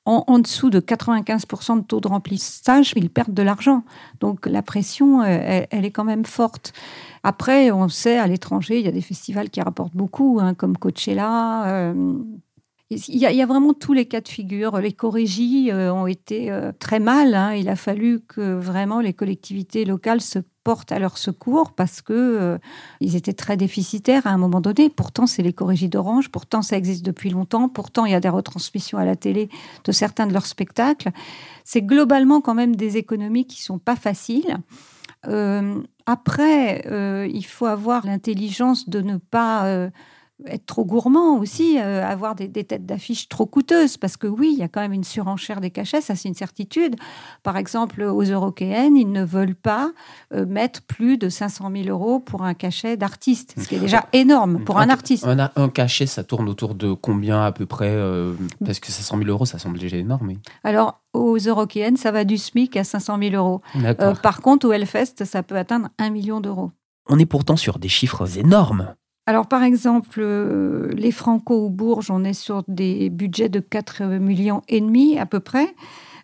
en, 0.06 0.38
dessous 0.38 0.70
de 0.70 0.80
95% 0.80 1.80
de 1.80 1.84
taux 1.84 2.00
de 2.00 2.08
remplissage, 2.08 2.94
ils 2.96 3.10
perdent 3.10 3.34
de 3.34 3.42
l'argent. 3.42 3.84
Donc 4.20 4.46
la 4.46 4.62
pression, 4.62 5.20
euh, 5.20 5.26
elle, 5.26 5.66
elle 5.70 5.84
est 5.84 5.90
quand 5.90 6.04
même 6.04 6.24
forte. 6.24 6.72
Après, 7.24 7.70
on 7.70 7.90
sait, 7.90 8.16
à 8.16 8.26
l'étranger, 8.26 8.78
il 8.78 8.86
y 8.86 8.88
a 8.88 8.92
des 8.92 9.02
festivals 9.02 9.50
qui 9.50 9.60
rapportent 9.60 9.94
beaucoup, 9.94 10.38
hein, 10.40 10.54
comme 10.54 10.78
Coachella. 10.78 11.66
euh, 11.66 12.14
il 13.08 13.16
y, 13.16 13.42
a, 13.42 13.46
vraiment 13.46 13.74
tous 13.74 13.92
les 13.92 14.06
cas 14.06 14.20
de 14.20 14.28
figure. 14.28 14.78
Les 14.78 14.92
corégies 14.92 15.70
euh, 15.70 15.92
ont 15.92 16.06
été 16.06 16.50
euh, 16.50 16.72
très 16.78 17.00
mal. 17.00 17.34
hein. 17.34 17.54
Il 17.54 17.68
a 17.68 17.76
fallu 17.76 18.20
que 18.20 18.54
vraiment 18.54 19.00
les 19.00 19.12
collectivités 19.12 19.84
locales 19.84 20.20
se 20.20 20.38
portent 20.64 20.92
à 20.92 20.98
leur 20.98 21.18
secours 21.18 21.72
parce 21.72 22.02
que 22.02 22.12
euh, 22.12 22.58
ils 23.00 23.16
étaient 23.16 23.32
très 23.32 23.56
déficitaires 23.56 24.26
à 24.26 24.30
un 24.30 24.38
moment 24.38 24.60
donné. 24.60 24.90
Pourtant, 24.90 25.26
c'est 25.26 25.42
les 25.42 25.52
corégies 25.52 25.88
d'Orange. 25.88 26.28
Pourtant, 26.30 26.62
ça 26.62 26.76
existe 26.76 27.04
depuis 27.04 27.30
longtemps. 27.30 27.68
Pourtant, 27.68 28.04
il 28.04 28.12
y 28.12 28.14
a 28.14 28.20
des 28.20 28.28
retransmissions 28.28 28.98
à 28.98 29.04
la 29.04 29.16
télé 29.16 29.48
de 29.84 29.92
certains 29.92 30.26
de 30.26 30.32
leurs 30.32 30.46
spectacles. 30.46 31.10
C'est 31.64 31.82
globalement 31.82 32.40
quand 32.40 32.54
même 32.54 32.76
des 32.76 32.96
économies 32.96 33.46
qui 33.46 33.62
sont 33.62 33.78
pas 33.78 33.96
faciles. 33.96 34.58
Euh, 35.28 35.80
après, 36.06 36.84
euh, 36.86 37.28
il 37.32 37.46
faut 37.46 37.66
avoir 37.66 38.06
l'intelligence 38.06 38.88
de 38.88 39.00
ne 39.00 39.16
pas 39.16 39.90
être 40.46 40.66
trop 40.66 40.84
gourmand 40.84 41.38
aussi, 41.38 41.78
euh, 41.78 42.06
avoir 42.06 42.34
des, 42.34 42.48
têtes 42.48 42.86
d'affiche 42.86 43.28
trop 43.28 43.46
coûteuses, 43.46 43.96
parce 43.96 44.16
que 44.16 44.26
oui, 44.26 44.50
il 44.52 44.58
y 44.58 44.62
a 44.62 44.68
quand 44.68 44.80
même 44.80 44.92
une 44.92 45.04
surenchère 45.04 45.60
des 45.60 45.70
cachets, 45.70 46.00
ça 46.00 46.14
c'est 46.14 46.28
une 46.28 46.34
certitude. 46.34 46.96
Par 47.42 47.56
exemple, 47.56 48.02
aux 48.02 48.22
Européennes, 48.22 48.96
ils 48.96 49.10
ne 49.10 49.24
veulent 49.24 49.54
pas 49.54 49.92
euh, 50.32 50.46
mettre 50.46 50.82
plus 50.82 51.18
de 51.18 51.28
500 51.28 51.70
000 51.74 51.88
euros 51.88 52.20
pour 52.20 52.42
un 52.42 52.54
cachet 52.54 52.96
d'artiste, 52.96 53.54
ce 53.58 53.68
qui 53.68 53.76
est 53.76 53.80
déjà 53.80 54.06
énorme 54.12 54.64
pour 54.64 54.78
un, 54.78 54.88
artiste. 54.88 55.26
Un, 55.26 55.50
un, 55.56 55.68
cachet, 55.68 56.06
ça 56.06 56.24
tourne 56.24 56.48
autour 56.48 56.74
de 56.74 56.92
combien 56.92 57.44
à 57.44 57.52
peu 57.52 57.66
près 57.66 57.90
euh, 57.90 58.34
Parce 58.64 58.80
que 58.80 58.90
500 58.90 59.18
000 59.18 59.28
euros, 59.28 59.46
ça 59.46 59.58
semble 59.58 59.78
déjà 59.78 59.96
énorme. 59.96 60.32
Alors, 60.64 61.00
aux 61.12 61.38
Européennes, 61.38 61.96
ça 61.96 62.10
va 62.10 62.24
du 62.24 62.38
SMIC 62.38 62.76
à 62.76 62.84
500 62.84 63.18
000 63.18 63.34
euros. 63.34 63.60
par 64.22 64.40
contre, 64.40 64.66
au 64.66 64.72
Hellfest, 64.72 65.24
ça 65.24 65.42
peut 65.42 65.56
atteindre 65.56 65.88
1 65.98 66.10
million 66.10 66.40
d'euros. 66.40 66.70
On 67.08 67.18
est 67.18 67.26
pourtant 67.26 67.56
sur 67.56 67.78
des 67.78 67.88
chiffres 67.88 68.38
énormes. 68.38 68.94
Alors, 69.26 69.46
par 69.46 69.62
exemple, 69.62 70.20
euh, 70.20 70.88
les 70.94 71.12
Franco 71.12 71.66
ou 71.66 71.70
Bourges, 71.70 72.10
on 72.10 72.24
est 72.24 72.32
sur 72.32 72.64
des 72.66 73.08
budgets 73.08 73.48
de 73.48 73.60
4 73.60 74.04
millions 74.18 74.62
et 74.68 74.80
demi 74.80 75.16
à 75.16 75.26
peu 75.26 75.38
près. 75.38 75.74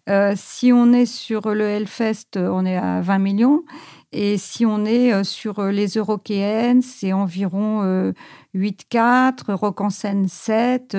Euh, 0.08 0.32
si 0.36 0.72
on 0.72 0.92
est 0.92 1.06
sur 1.06 1.54
le 1.54 1.64
Hellfest, 1.64 2.36
on 2.36 2.64
est 2.66 2.76
à 2.76 3.00
20 3.00 3.18
millions. 3.18 3.62
Et 4.10 4.36
si 4.36 4.66
on 4.66 4.84
est 4.84 5.12
euh, 5.12 5.22
sur 5.22 5.62
les 5.66 5.86
Eurokéennes, 5.86 6.82
c'est 6.82 7.12
environ 7.12 8.12
8,4, 8.54 9.52
Rock 9.52 9.80
en 9.80 9.90
scène 9.90 10.26
7, 10.26 10.96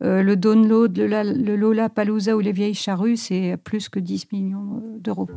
le 0.00 0.34
Download, 0.34 0.96
le, 0.98 1.06
le 1.32 1.54
Lola 1.54 1.88
Palouza 1.88 2.34
ou 2.34 2.40
les 2.40 2.52
Vieilles 2.52 2.74
Charrues, 2.74 3.16
c'est 3.16 3.56
plus 3.62 3.88
que 3.88 4.00
10 4.00 4.32
millions 4.32 4.82
d'euros. 4.98 5.28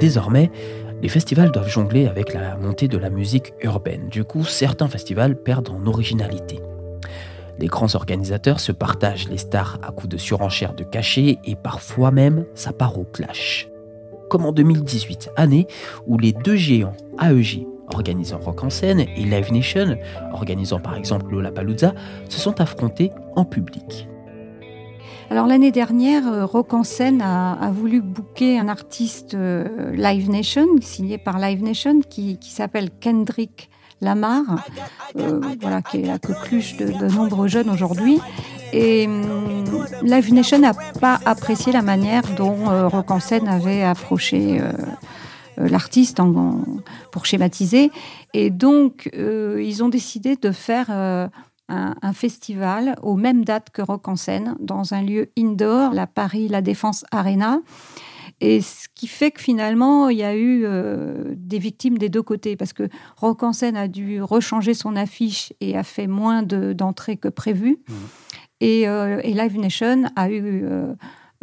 Désormais, 0.00 0.50
les 1.02 1.08
festivals 1.08 1.50
doivent 1.50 1.68
jongler 1.68 2.06
avec 2.06 2.34
la 2.34 2.56
montée 2.56 2.88
de 2.88 2.98
la 2.98 3.10
musique 3.10 3.52
urbaine. 3.62 4.08
Du 4.08 4.24
coup, 4.24 4.44
certains 4.44 4.88
festivals 4.88 5.36
perdent 5.36 5.70
en 5.70 5.86
originalité. 5.86 6.60
Les 7.58 7.66
grands 7.66 7.94
organisateurs 7.94 8.60
se 8.60 8.70
partagent 8.70 9.28
les 9.28 9.38
stars 9.38 9.78
à 9.82 9.90
coups 9.90 10.08
de 10.08 10.16
surenchère 10.16 10.74
de 10.74 10.84
cachets 10.84 11.38
et 11.44 11.56
parfois 11.56 12.10
même 12.12 12.44
ça 12.54 12.72
part 12.72 12.98
au 12.98 13.04
clash. 13.04 13.68
Comme 14.30 14.44
en 14.44 14.52
2018, 14.52 15.30
année 15.36 15.66
où 16.06 16.18
les 16.18 16.32
deux 16.32 16.56
géants 16.56 16.96
AEG 17.20 17.66
organisant 17.92 18.38
Rock 18.38 18.64
en 18.64 18.70
scène 18.70 19.00
et 19.00 19.24
Live 19.24 19.52
Nation, 19.52 19.96
organisant 20.32 20.78
par 20.78 20.96
exemple 20.96 21.32
Lollapalooza, 21.32 21.94
se 22.28 22.38
sont 22.38 22.60
affrontés 22.60 23.12
en 23.34 23.44
public. 23.44 24.08
Alors 25.30 25.46
l'année 25.46 25.72
dernière, 25.72 26.26
euh, 26.26 26.46
Rock 26.46 26.72
en 26.72 26.82
a, 27.20 27.70
voulu 27.70 28.00
booker 28.00 28.58
un 28.58 28.68
artiste 28.68 29.34
euh, 29.34 29.92
Live 29.92 30.30
Nation, 30.30 30.66
signé 30.80 31.18
par 31.18 31.38
Live 31.38 31.62
Nation, 31.62 32.00
qui, 32.00 32.38
s'appelle 32.40 32.88
Kendrick 32.98 33.68
Lamar, 34.00 34.64
euh, 35.18 35.40
voilà, 35.60 35.82
qui 35.82 35.98
est 35.98 36.06
la 36.06 36.18
coqueluche 36.18 36.78
de, 36.78 36.86
de 36.86 37.14
nombreux 37.14 37.48
jeunes 37.48 37.68
aujourd'hui. 37.68 38.20
Et 38.72 39.06
hum, 39.06 39.84
Live 40.02 40.32
Nation 40.32 40.60
n'a 40.60 40.72
pas 40.98 41.20
apprécié 41.26 41.72
la 41.72 41.82
manière 41.82 42.22
dont 42.36 42.88
Rock 42.88 43.10
en 43.10 43.20
scène 43.20 43.48
avait 43.48 43.82
approché 43.82 44.60
l'artiste 45.56 46.20
pour 47.10 47.26
schématiser. 47.26 47.90
Et 48.34 48.50
donc, 48.50 49.10
ils 49.14 49.82
ont 49.82 49.88
décidé 49.88 50.36
de 50.36 50.52
faire 50.52 51.30
un, 51.68 52.12
festival 52.12 52.96
aux 53.02 53.16
mêmes 53.16 53.44
dates 53.44 53.70
que 53.70 53.82
Rock 53.82 54.08
en 54.08 54.16
scène, 54.16 54.56
dans 54.60 54.94
un 54.94 55.02
lieu 55.02 55.30
indoor, 55.38 55.92
la 55.92 56.06
Paris 56.06 56.48
La 56.48 56.62
Défense 56.62 57.04
Arena. 57.10 57.60
Et 58.40 58.60
ce 58.60 58.86
qui 58.94 59.08
fait 59.08 59.30
que 59.30 59.40
finalement, 59.40 60.08
il 60.08 60.18
y 60.18 60.22
a 60.22 60.34
eu 60.34 60.62
euh, 60.64 61.34
des 61.36 61.58
victimes 61.58 61.98
des 61.98 62.08
deux 62.08 62.22
côtés, 62.22 62.56
parce 62.56 62.72
que 62.72 62.88
Rock 63.16 63.42
en 63.42 63.52
scène 63.52 63.76
a 63.76 63.88
dû 63.88 64.22
rechanger 64.22 64.74
son 64.74 64.96
affiche 64.96 65.52
et 65.60 65.76
a 65.76 65.82
fait 65.82 66.06
moins 66.06 66.42
d'entrées 66.42 67.16
que 67.16 67.28
prévu. 67.28 67.78
Mmh. 67.88 67.94
Et, 68.60 68.88
euh, 68.88 69.20
et, 69.22 69.34
Live 69.34 69.58
Nation 69.58 70.04
a 70.16 70.30
eu 70.30 70.64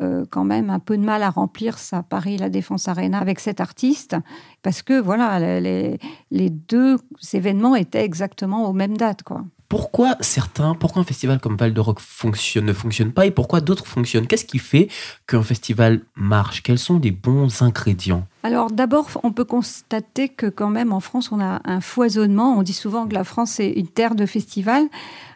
euh, 0.01 0.25
quand 0.29 0.43
même 0.43 0.69
un 0.69 0.79
peu 0.79 0.97
de 0.97 1.03
mal 1.03 1.23
à 1.23 1.29
remplir 1.29 1.77
sa 1.77 2.01
Paris 2.01 2.37
La 2.37 2.49
Défense 2.49 2.87
Arena 2.87 3.19
avec 3.19 3.39
cet 3.39 3.59
artiste, 3.59 4.15
parce 4.61 4.81
que 4.81 4.99
voilà, 4.99 5.59
les, 5.59 5.97
les 6.31 6.49
deux 6.49 6.97
événements 7.33 7.75
étaient 7.75 8.03
exactement 8.03 8.69
aux 8.69 8.73
mêmes 8.73 8.97
dates. 8.97 9.23
Quoi 9.23 9.43
pourquoi 9.75 10.15
certains, 10.21 10.73
pourquoi 10.73 11.01
un 11.01 11.05
festival 11.05 11.37
comme 11.41 11.57
Val 11.57 11.73
de 11.73 11.81
Rock 11.81 11.99
fonctionne, 11.99 12.63
ne 12.63 12.71
fonctionne 12.71 13.11
pas 13.11 13.25
et 13.25 13.31
pourquoi 13.31 13.59
d'autres 13.59 13.85
fonctionnent? 13.85 14.25
Qu'est-ce 14.25 14.45
qui 14.45 14.57
fait 14.57 14.87
qu'un 15.27 15.43
festival 15.43 15.99
marche? 16.15 16.63
Quels 16.63 16.79
sont 16.79 16.97
les 16.97 17.11
bons 17.11 17.61
ingrédients? 17.61 18.25
Alors 18.43 18.71
d'abord, 18.71 19.09
on 19.23 19.33
peut 19.33 19.43
constater 19.43 20.29
que 20.29 20.45
quand 20.45 20.69
même 20.69 20.93
en 20.93 21.01
France, 21.01 21.29
on 21.33 21.41
a 21.41 21.59
un 21.65 21.81
foisonnement. 21.81 22.57
On 22.57 22.63
dit 22.63 22.71
souvent 22.71 23.05
que 23.05 23.13
la 23.13 23.25
France 23.25 23.59
est 23.59 23.71
une 23.71 23.89
terre 23.89 24.15
de 24.15 24.25
festivals. 24.25 24.87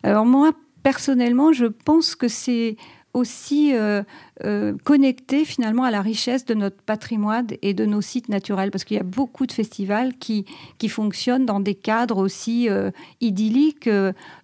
Alors 0.03 0.25
moi, 0.25 0.53
personnellement, 0.83 1.51
je 1.51 1.65
pense 1.65 2.15
que 2.15 2.29
c'est 2.29 2.77
aussi 3.13 3.75
euh, 3.75 4.03
euh, 4.45 4.75
connecté 4.83 5.45
finalement 5.45 5.83
à 5.83 5.91
la 5.91 6.01
richesse 6.01 6.45
de 6.45 6.53
notre 6.53 6.81
patrimoine 6.81 7.47
et 7.61 7.73
de 7.73 7.85
nos 7.85 8.01
sites 8.01 8.29
naturels, 8.29 8.71
parce 8.71 8.83
qu'il 8.83 8.97
y 8.97 8.99
a 8.99 9.03
beaucoup 9.03 9.45
de 9.45 9.51
festivals 9.51 10.13
qui, 10.17 10.45
qui 10.77 10.89
fonctionnent 10.89 11.45
dans 11.45 11.59
des 11.59 11.75
cadres 11.75 12.17
aussi 12.17 12.69
euh, 12.69 12.91
idylliques. 13.21 13.89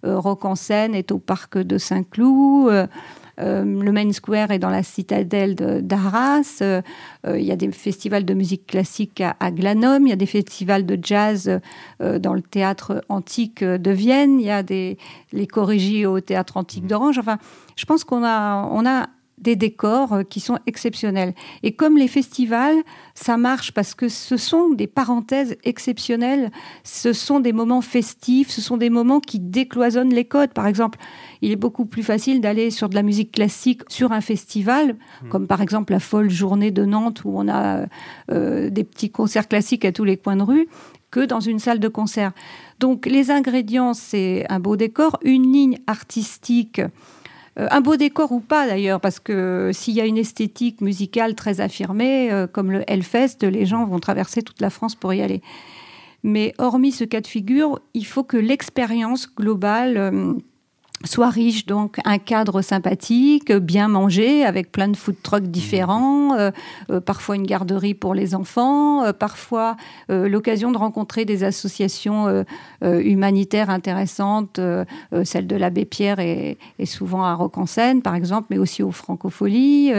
Rock 0.02 0.44
en 0.44 0.54
scène 0.54 0.94
est 0.94 1.12
au 1.12 1.18
parc 1.18 1.58
de 1.58 1.78
Saint-Cloud. 1.78 2.88
Le 3.38 3.90
Main 3.90 4.12
Square 4.12 4.50
est 4.50 4.58
dans 4.58 4.70
la 4.70 4.82
citadelle 4.82 5.54
d'Arras. 5.54 6.62
il 7.26 7.42
y 7.42 7.52
a 7.52 7.56
des 7.56 7.70
festivals 7.70 8.24
de 8.24 8.34
musique 8.34 8.66
classique 8.66 9.20
à, 9.20 9.36
à 9.40 9.50
Glanum. 9.50 10.06
Il 10.06 10.10
y 10.10 10.12
a 10.12 10.16
des 10.16 10.26
festivals 10.26 10.86
de 10.86 10.98
jazz 11.00 11.60
dans 12.00 12.34
le 12.34 12.42
théâtre 12.42 13.04
antique 13.08 13.62
de 13.62 13.90
Vienne. 13.90 14.40
Il 14.40 14.46
y 14.46 14.50
a 14.50 14.62
des, 14.62 14.98
les 15.32 15.46
chorégies 15.46 16.06
au 16.06 16.20
théâtre 16.20 16.56
antique 16.56 16.86
d'Orange. 16.86 17.18
Enfin, 17.18 17.38
je 17.76 17.84
pense 17.84 18.04
qu'on 18.04 18.24
a, 18.24 18.68
on 18.70 18.86
a 18.86 19.06
des 19.38 19.56
décors 19.56 20.12
euh, 20.12 20.22
qui 20.22 20.40
sont 20.40 20.58
exceptionnels. 20.66 21.34
Et 21.62 21.72
comme 21.72 21.96
les 21.96 22.08
festivals, 22.08 22.76
ça 23.14 23.36
marche 23.36 23.72
parce 23.72 23.94
que 23.94 24.08
ce 24.08 24.36
sont 24.36 24.70
des 24.70 24.86
parenthèses 24.86 25.56
exceptionnelles, 25.64 26.50
ce 26.84 27.12
sont 27.12 27.40
des 27.40 27.52
moments 27.52 27.82
festifs, 27.82 28.50
ce 28.50 28.60
sont 28.60 28.76
des 28.76 28.90
moments 28.90 29.20
qui 29.20 29.38
décloisonnent 29.38 30.14
les 30.14 30.24
codes. 30.24 30.52
Par 30.52 30.66
exemple, 30.66 30.98
il 31.42 31.50
est 31.52 31.56
beaucoup 31.56 31.84
plus 31.84 32.02
facile 32.02 32.40
d'aller 32.40 32.70
sur 32.70 32.88
de 32.88 32.94
la 32.94 33.02
musique 33.02 33.32
classique 33.32 33.82
sur 33.88 34.12
un 34.12 34.20
festival, 34.20 34.96
mmh. 35.22 35.28
comme 35.28 35.46
par 35.46 35.60
exemple 35.60 35.92
la 35.92 36.00
folle 36.00 36.30
journée 36.30 36.70
de 36.70 36.84
Nantes 36.84 37.22
où 37.24 37.32
on 37.34 37.48
a 37.48 37.86
euh, 38.30 38.70
des 38.70 38.84
petits 38.84 39.10
concerts 39.10 39.48
classiques 39.48 39.84
à 39.84 39.92
tous 39.92 40.04
les 40.04 40.16
coins 40.16 40.36
de 40.36 40.42
rue, 40.42 40.68
que 41.10 41.20
dans 41.20 41.40
une 41.40 41.58
salle 41.58 41.78
de 41.78 41.88
concert. 41.88 42.32
Donc 42.80 43.06
les 43.06 43.30
ingrédients, 43.30 43.94
c'est 43.94 44.44
un 44.48 44.60
beau 44.60 44.76
décor, 44.76 45.18
une 45.22 45.50
ligne 45.52 45.78
artistique 45.86 46.80
un 47.56 47.80
beau 47.80 47.96
décor 47.96 48.32
ou 48.32 48.40
pas 48.40 48.66
d'ailleurs, 48.66 49.00
parce 49.00 49.18
que 49.18 49.70
s'il 49.72 49.94
y 49.94 50.00
a 50.00 50.06
une 50.06 50.18
esthétique 50.18 50.80
musicale 50.80 51.34
très 51.34 51.60
affirmée, 51.60 52.30
euh, 52.30 52.46
comme 52.46 52.70
le 52.70 52.84
Hellfest, 52.86 53.38
les 53.42 53.64
gens 53.64 53.84
vont 53.84 53.98
traverser 53.98 54.42
toute 54.42 54.60
la 54.60 54.70
France 54.70 54.94
pour 54.94 55.14
y 55.14 55.22
aller. 55.22 55.40
Mais 56.22 56.54
hormis 56.58 56.92
ce 56.92 57.04
cas 57.04 57.20
de 57.20 57.26
figure, 57.26 57.80
il 57.94 58.04
faut 58.04 58.24
que 58.24 58.36
l'expérience 58.36 59.34
globale 59.34 59.96
euh, 59.96 60.34
soit 61.04 61.28
riche, 61.28 61.66
donc 61.66 61.98
un 62.04 62.18
cadre 62.18 62.62
sympathique, 62.62 63.52
bien 63.52 63.88
mangé, 63.88 64.44
avec 64.44 64.72
plein 64.72 64.88
de 64.88 64.96
food 64.96 65.16
trucks 65.22 65.44
différents, 65.44 66.34
mmh. 66.34 66.38
euh, 66.38 66.50
euh, 66.90 67.00
parfois 67.00 67.36
une 67.36 67.46
garderie 67.46 67.94
pour 67.94 68.14
les 68.14 68.34
enfants, 68.34 69.04
euh, 69.04 69.12
parfois 69.12 69.76
l'occasion 70.08 70.72
de 70.72 70.78
rencontrer 70.78 71.24
des 71.24 71.44
associations 71.44 72.44
humanitaires 72.82 73.70
intéressantes, 73.70 74.60
celle 75.24 75.46
de 75.46 75.56
l'abbé 75.56 75.84
Pierre 75.84 76.20
est, 76.20 76.58
souvent 76.84 77.24
à 77.24 77.34
Rock 77.34 77.58
en 77.58 77.66
Seine, 77.66 78.02
par 78.02 78.14
exemple, 78.14 78.48
mais 78.50 78.58
aussi 78.58 78.82
aux 78.82 78.92
Francopholies, 78.92 79.92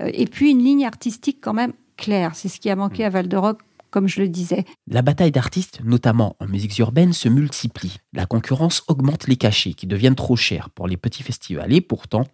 et 0.00 0.26
puis 0.26 0.50
une 0.50 0.62
ligne 0.62 0.86
artistique 0.86 1.38
quand 1.40 1.54
même 1.54 1.72
claire. 1.96 2.32
C'est 2.34 2.48
ce 2.48 2.60
qui 2.60 2.70
a 2.70 2.76
manqué 2.76 3.02
mmh. 3.02 3.06
à 3.06 3.10
Val 3.10 3.28
de 3.28 3.36
Rock 3.36 3.58
comme 3.90 4.08
je 4.08 4.20
le 4.20 4.28
disais. 4.28 4.64
La 4.86 5.02
bataille 5.02 5.32
d'artistes, 5.32 5.80
notamment 5.84 6.36
en 6.40 6.46
musique 6.46 6.78
urbaine, 6.78 7.12
se 7.12 7.28
multiplie. 7.28 7.98
La 8.12 8.26
concurrence 8.26 8.82
augmente 8.88 9.26
les 9.26 9.36
cachets 9.36 9.74
qui 9.74 9.86
deviennent 9.86 10.14
trop 10.14 10.36
chers 10.36 10.70
pour 10.70 10.88
les 10.88 10.96
petits 10.96 11.22
festivals. 11.22 11.72
Et 11.72 11.80
pourtant, 11.80 12.24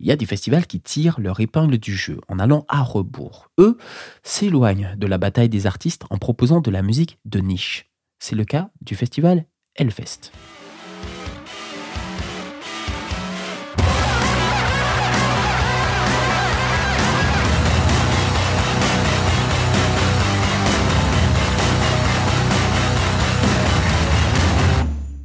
il 0.00 0.06
y 0.06 0.12
a 0.12 0.16
des 0.16 0.26
festivals 0.26 0.66
qui 0.66 0.80
tirent 0.80 1.20
leur 1.20 1.40
épingle 1.40 1.78
du 1.78 1.94
jeu 1.94 2.20
en 2.28 2.38
allant 2.38 2.64
à 2.68 2.82
rebours. 2.82 3.48
Eux 3.58 3.78
s'éloignent 4.22 4.94
de 4.96 5.06
la 5.06 5.18
bataille 5.18 5.48
des 5.48 5.66
artistes 5.66 6.04
en 6.10 6.18
proposant 6.18 6.60
de 6.60 6.70
la 6.70 6.82
musique 6.82 7.18
de 7.24 7.40
niche. 7.40 7.90
C'est 8.18 8.36
le 8.36 8.44
cas 8.44 8.70
du 8.80 8.94
festival 8.94 9.46
Hellfest. 9.74 10.32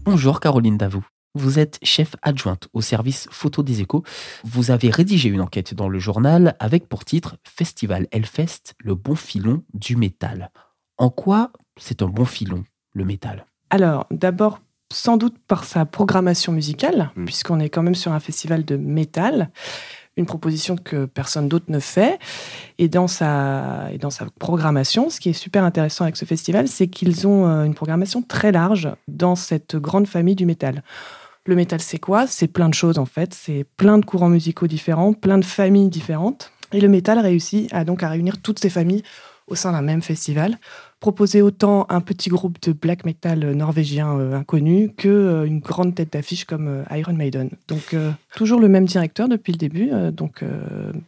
Bonjour 0.04 0.40
Caroline 0.40 0.78
Davou. 0.78 1.06
Vous 1.36 1.60
êtes 1.60 1.78
chef 1.84 2.16
adjointe 2.24 2.68
au 2.74 2.82
service 2.82 3.28
photo 3.30 3.62
des 3.62 3.82
échos. 3.82 4.04
Vous 4.44 4.72
avez 4.72 4.90
rédigé 4.90 5.30
une 5.30 5.42
enquête 5.42 5.76
dans 5.76 5.90
le 5.90 6.00
journal 6.00 6.56
avec 6.60 6.90
pour 6.90 7.06
titre 7.06 7.38
Festival 7.44 8.08
Hellfest, 8.12 8.74
le 8.80 8.96
bon 8.96 9.14
filon 9.14 9.64
du 9.76 9.96
métal. 9.96 10.52
En 10.98 11.12
quoi 11.12 11.52
c'est 11.80 12.02
un 12.02 12.08
bon 12.08 12.26
filon, 12.26 12.64
le 12.94 13.06
métal? 13.06 13.46
Alors, 13.70 14.08
d'abord, 14.10 14.60
sans 14.92 15.18
doute 15.18 15.38
par 15.48 15.66
sa 15.66 15.86
programmation 15.86 16.52
musicale, 16.52 17.12
mm. 17.16 17.26
puisqu'on 17.26 17.60
est 17.60 17.70
quand 17.70 17.84
même 17.84 17.96
sur 17.96 18.12
un 18.12 18.20
festival 18.20 18.66
de 18.66 18.76
métal, 18.76 19.52
une 20.18 20.26
proposition 20.26 20.76
que 20.76 21.06
personne 21.06 21.48
d'autre 21.48 21.66
ne 21.70 21.80
fait. 21.80 22.20
Et 22.78 22.90
dans, 22.90 23.08
sa, 23.08 23.90
et 23.92 23.98
dans 23.98 24.10
sa 24.10 24.26
programmation, 24.40 25.10
ce 25.10 25.20
qui 25.20 25.30
est 25.30 25.34
super 25.34 25.64
intéressant 25.64 26.04
avec 26.04 26.18
ce 26.18 26.26
festival, 26.26 26.68
c'est 26.68 26.88
qu'ils 26.88 27.28
ont 27.28 27.48
euh, 27.48 27.64
une 27.64 27.74
programmation 27.74 28.22
très 28.22 28.52
large 28.52 28.90
dans 29.08 29.36
cette 29.36 29.76
grande 29.76 30.08
famille 30.08 30.36
du 30.36 30.46
métal. 30.46 30.84
Le 31.46 31.56
métal, 31.56 31.82
c'est 31.82 31.98
quoi? 31.98 32.28
C'est 32.28 32.48
plein 32.48 32.70
de 32.70 32.74
choses 32.74 33.00
en 33.00 33.06
fait. 33.06 33.34
C'est 33.34 33.66
plein 33.78 33.98
de 33.98 34.06
courants 34.06 34.30
musicaux 34.30 34.68
différents, 34.68 35.14
plein 35.14 35.38
de 35.38 35.46
familles 35.46 35.90
différentes. 35.90 36.52
Et 36.72 36.80
le 36.80 36.88
métal 36.88 37.20
réussit 37.20 37.72
à 37.74 37.84
donc 37.84 38.04
à 38.04 38.10
réunir 38.10 38.42
toutes 38.42 38.60
ces 38.60 38.70
familles 38.70 39.04
au 39.48 39.56
sein 39.56 39.72
d'un 39.72 39.82
même 39.82 40.02
festival 40.02 40.58
proposer 41.02 41.42
autant 41.42 41.88
un 41.90 42.00
petit 42.00 42.30
groupe 42.30 42.62
de 42.62 42.74
black 42.74 43.06
metal 43.06 43.40
norvégien 43.54 44.18
euh, 44.18 44.36
inconnu 44.36 44.94
que 44.96 45.10
euh, 45.10 45.46
une 45.46 45.60
grande 45.60 45.96
tête 45.96 46.14
d'affiche 46.14 46.46
comme 46.46 46.68
euh, 46.68 46.96
Iron 46.96 47.14
Maiden. 47.14 47.50
Donc 47.68 47.96
toujours 48.36 48.60
le 48.60 48.70
même 48.70 48.86
directeur 48.86 49.28
depuis 49.28 49.52
le 49.52 49.58
début, 49.58 49.90
donc 50.14 50.44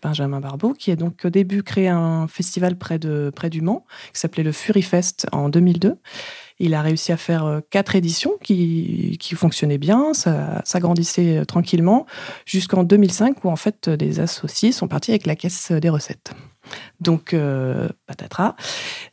Benjamin 0.01 0.39
Barbeau, 0.39 0.73
qui 0.73 0.91
a 0.91 0.95
donc 0.95 1.21
au 1.23 1.29
début 1.29 1.61
créé 1.61 1.87
un 1.87 2.27
festival 2.27 2.75
près 2.75 2.99
près 3.35 3.49
du 3.49 3.61
Mans 3.61 3.85
qui 4.13 4.19
s'appelait 4.19 4.43
le 4.43 4.51
Fury 4.51 4.81
Fest 4.81 5.27
en 5.31 5.49
2002. 5.49 5.95
Il 6.63 6.73
a 6.73 6.81
réussi 6.81 7.11
à 7.11 7.17
faire 7.17 7.61
quatre 7.69 7.95
éditions 7.95 8.33
qui, 8.41 9.17
fonctionnaient 9.35 9.77
bien, 9.77 10.13
ça 10.13 10.61
s'agrandissait 10.63 11.45
tranquillement, 11.45 12.05
jusqu'en 12.45 12.83
2005 12.83 13.43
où 13.43 13.49
en 13.49 13.55
fait 13.55 13.87
les 13.87 14.19
associés 14.19 14.71
sont 14.71 14.87
partis 14.87 15.11
avec 15.11 15.25
la 15.25 15.35
caisse 15.35 15.71
des 15.71 15.89
recettes. 15.89 16.33
Donc, 16.99 17.33
euh, 17.33 17.89
patatras, 18.07 18.55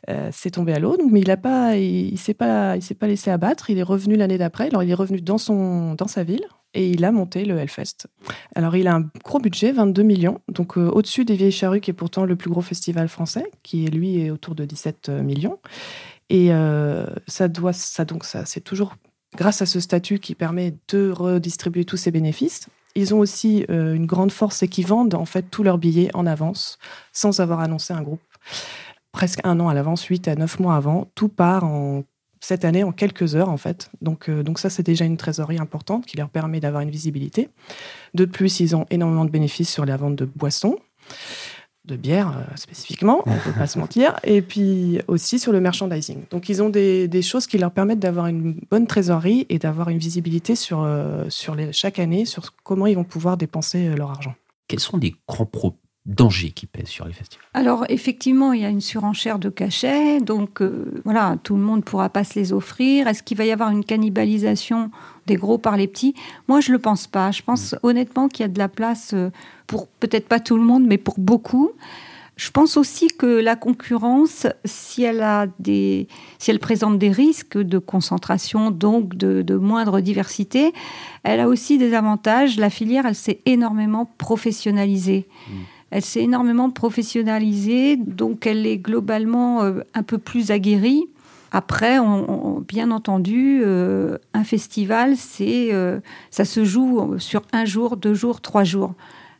euh, 0.09 0.29
c'est 0.31 0.51
tombé 0.51 0.73
à 0.73 0.79
l'eau. 0.79 0.97
Mais 1.11 1.21
il 1.21 1.29
ne 1.29 1.35
pas, 1.35 1.75
il, 1.77 2.17
s'est 2.17 2.33
pas, 2.33 2.77
laissé 3.01 3.31
abattre. 3.31 3.69
Il 3.69 3.77
est 3.77 3.83
revenu 3.83 4.15
l'année 4.15 4.37
d'après. 4.37 4.67
Alors, 4.67 4.83
il 4.83 4.89
est 4.89 4.95
revenu 4.95 5.21
dans 5.21 5.37
son, 5.37 5.95
dans 5.95 6.07
sa 6.07 6.23
ville 6.23 6.45
et 6.73 6.89
il 6.89 7.03
a 7.03 7.11
monté 7.11 7.43
le 7.43 7.57
Hellfest. 7.57 8.07
Alors, 8.55 8.75
il 8.75 8.87
a 8.87 8.95
un 8.95 9.09
gros 9.25 9.39
budget, 9.39 9.73
22 9.73 10.03
millions, 10.03 10.39
donc 10.47 10.77
euh, 10.77 10.89
au-dessus 10.89 11.25
des 11.25 11.35
Vieilles 11.35 11.51
Charrues, 11.51 11.81
qui 11.81 11.91
est 11.91 11.93
pourtant 11.93 12.23
le 12.23 12.37
plus 12.37 12.49
gros 12.49 12.61
festival 12.61 13.09
français, 13.09 13.51
qui 13.61 13.85
lui 13.87 14.21
est 14.21 14.29
autour 14.29 14.55
de 14.55 14.63
17 14.63 15.09
millions. 15.09 15.59
Et 16.33 16.49
ça 17.27 17.47
doit, 17.47 17.73
ça 17.73 18.05
donc 18.05 18.23
ça, 18.23 18.45
c'est 18.45 18.61
toujours 18.61 18.95
grâce 19.35 19.61
à 19.61 19.65
ce 19.65 19.79
statut 19.79 20.19
qui 20.19 20.35
permet 20.35 20.75
de 20.89 21.11
redistribuer 21.11 21.85
tous 21.85 21.97
ces 21.97 22.11
bénéfices. 22.11 22.67
Ils 22.95 23.13
ont 23.13 23.19
aussi 23.19 23.65
euh, 23.69 23.93
une 23.93 24.05
grande 24.05 24.31
force, 24.31 24.57
c'est 24.57 24.67
qu'ils 24.67 24.87
vendent 24.87 25.15
en 25.15 25.25
fait 25.25 25.43
tous 25.49 25.63
leurs 25.63 25.77
billets 25.77 26.09
en 26.13 26.25
avance, 26.25 26.77
sans 27.13 27.39
avoir 27.39 27.61
annoncé 27.61 27.93
un 27.93 28.01
groupe. 28.01 28.21
Presque 29.13 29.39
un 29.43 29.59
an 29.59 29.69
à 29.69 29.73
l'avance, 29.73 30.03
8 30.03 30.27
à 30.27 30.35
9 30.35 30.59
mois 30.59 30.75
avant, 30.75 31.09
tout 31.15 31.29
part 31.29 31.63
en, 31.63 32.03
cette 32.41 32.65
année 32.65 32.83
en 32.83 32.91
quelques 32.91 33.35
heures 33.35 33.49
en 33.49 33.57
fait. 33.57 33.89
Donc, 34.01 34.29
euh, 34.29 34.43
donc 34.43 34.59
ça, 34.59 34.69
c'est 34.69 34.83
déjà 34.83 35.05
une 35.05 35.17
trésorerie 35.17 35.59
importante 35.59 36.05
qui 36.05 36.17
leur 36.17 36.29
permet 36.29 36.59
d'avoir 36.59 36.81
une 36.81 36.89
visibilité. 36.89 37.49
De 38.13 38.25
plus, 38.25 38.59
ils 38.59 38.75
ont 38.75 38.85
énormément 38.89 39.25
de 39.25 39.31
bénéfices 39.31 39.71
sur 39.71 39.85
la 39.85 39.95
vente 39.95 40.17
de 40.17 40.25
boissons 40.25 40.77
de 41.85 41.95
bière 41.95 42.37
euh, 42.37 42.55
spécifiquement, 42.55 43.23
on 43.25 43.33
ne 43.33 43.39
peut 43.39 43.53
pas 43.53 43.67
se 43.67 43.79
mentir, 43.79 44.15
et 44.23 44.41
puis 44.41 44.99
aussi 45.07 45.39
sur 45.39 45.51
le 45.51 45.59
merchandising. 45.59 46.23
Donc 46.29 46.47
ils 46.49 46.61
ont 46.61 46.69
des, 46.69 47.21
choses 47.21 47.47
qui 47.47 47.57
leur 47.57 47.71
permettent 47.71 47.99
d'avoir 47.99 48.27
une 48.27 48.59
bonne 48.69 48.87
trésorerie 48.87 49.45
et 49.49 49.59
d'avoir 49.59 49.89
une 49.89 49.97
visibilité 49.97 50.55
sur, 50.55 50.81
euh, 50.83 51.25
sur 51.29 51.55
les, 51.55 51.71
chaque 51.73 51.99
année 51.99 52.25
sur 52.25 52.53
comment 52.63 52.87
ils 52.87 52.95
vont 52.95 53.03
pouvoir 53.03 53.37
dépenser 53.37 53.87
euh, 53.87 53.95
leur 53.95 54.11
argent. 54.11 54.35
Quels 54.67 54.79
sont 54.79 54.97
les 54.97 55.15
grands 55.27 55.45
pro 55.45 55.75
dangers 56.05 56.51
qui 56.51 56.65
pèsent 56.65 56.87
sur 56.87 57.05
les 57.05 57.13
festivals 57.13 57.45
Alors 57.53 57.85
effectivement, 57.89 58.53
il 58.53 58.61
y 58.61 58.65
a 58.65 58.69
une 58.69 58.81
surenchère 58.81 59.39
de 59.39 59.49
cachets, 59.49 60.19
donc 60.19 60.61
voilà, 61.03 61.37
tout 61.43 61.55
le 61.55 61.61
monde 61.61 61.77
ne 61.77 61.83
pourra 61.83 62.09
pas 62.09 62.23
se 62.23 62.39
les 62.39 62.53
offrir. 62.53 63.07
Est-ce 63.07 63.23
qu'il 63.23 63.37
va 63.37 63.45
y 63.45 63.51
avoir 63.51 63.69
une 63.69 63.85
cannibalisation 63.85 64.91
des 65.27 65.35
gros 65.35 65.57
par 65.57 65.77
les 65.77 65.87
petits? 65.87 66.15
Moi, 66.47 66.59
je 66.59 66.69
ne 66.69 66.77
le 66.77 66.79
pense 66.79 67.07
pas. 67.07 67.31
Je 67.31 67.43
pense 67.43 67.73
mm. 67.73 67.77
honnêtement 67.83 68.27
qu'il 68.27 68.41
y 68.41 68.45
a 68.45 68.51
de 68.51 68.59
la 68.59 68.69
place 68.69 69.13
pour 69.67 69.87
peut-être 69.87 70.27
pas 70.27 70.39
tout 70.39 70.57
le 70.57 70.63
monde, 70.63 70.85
mais 70.85 70.97
pour 70.97 71.19
beaucoup. 71.19 71.71
Je 72.41 72.49
pense 72.49 72.75
aussi 72.75 73.07
que 73.07 73.27
la 73.27 73.55
concurrence, 73.55 74.47
si 74.65 75.03
elle, 75.03 75.21
a 75.21 75.45
des, 75.59 76.07
si 76.39 76.49
elle 76.49 76.57
présente 76.57 76.97
des 76.97 77.11
risques 77.11 77.57
de 77.57 77.77
concentration, 77.77 78.71
donc 78.71 79.15
de, 79.15 79.55
moindre 79.55 79.99
diversité, 79.99 80.73
elle 81.21 81.39
a 81.39 81.47
aussi 81.47 81.77
des 81.77 81.93
avantages. 81.93 82.57
La 82.57 82.71
filière, 82.71 83.05
elle 83.05 83.13
s'est 83.13 83.41
énormément 83.45 84.09
professionnalisée. 84.17 85.27
Mmh. 85.47 85.51
Elle 85.91 86.03
s'est 86.03 86.21
énormément 86.21 86.69
professionnalisée, 86.69 87.97
donc 87.97 88.47
elle 88.47 88.65
est 88.65 88.77
globalement 88.77 89.63
euh, 89.63 89.81
un 89.93 90.03
peu 90.03 90.17
plus 90.17 90.49
aguerrie. 90.49 91.03
Après, 91.51 91.97
bien 92.65 92.91
entendu, 92.91 93.61
euh, 93.61 94.17
un 94.33 94.45
festival, 94.45 95.17
c'est, 95.17 95.73
euh, 95.73 95.99
ça 96.29 96.45
se 96.45 96.63
joue 96.63 97.19
sur 97.19 97.41
un 97.51 97.65
jour, 97.65 97.97
deux 97.97 98.13
jours, 98.13 98.39
trois 98.39 98.63
jours. 98.63 98.93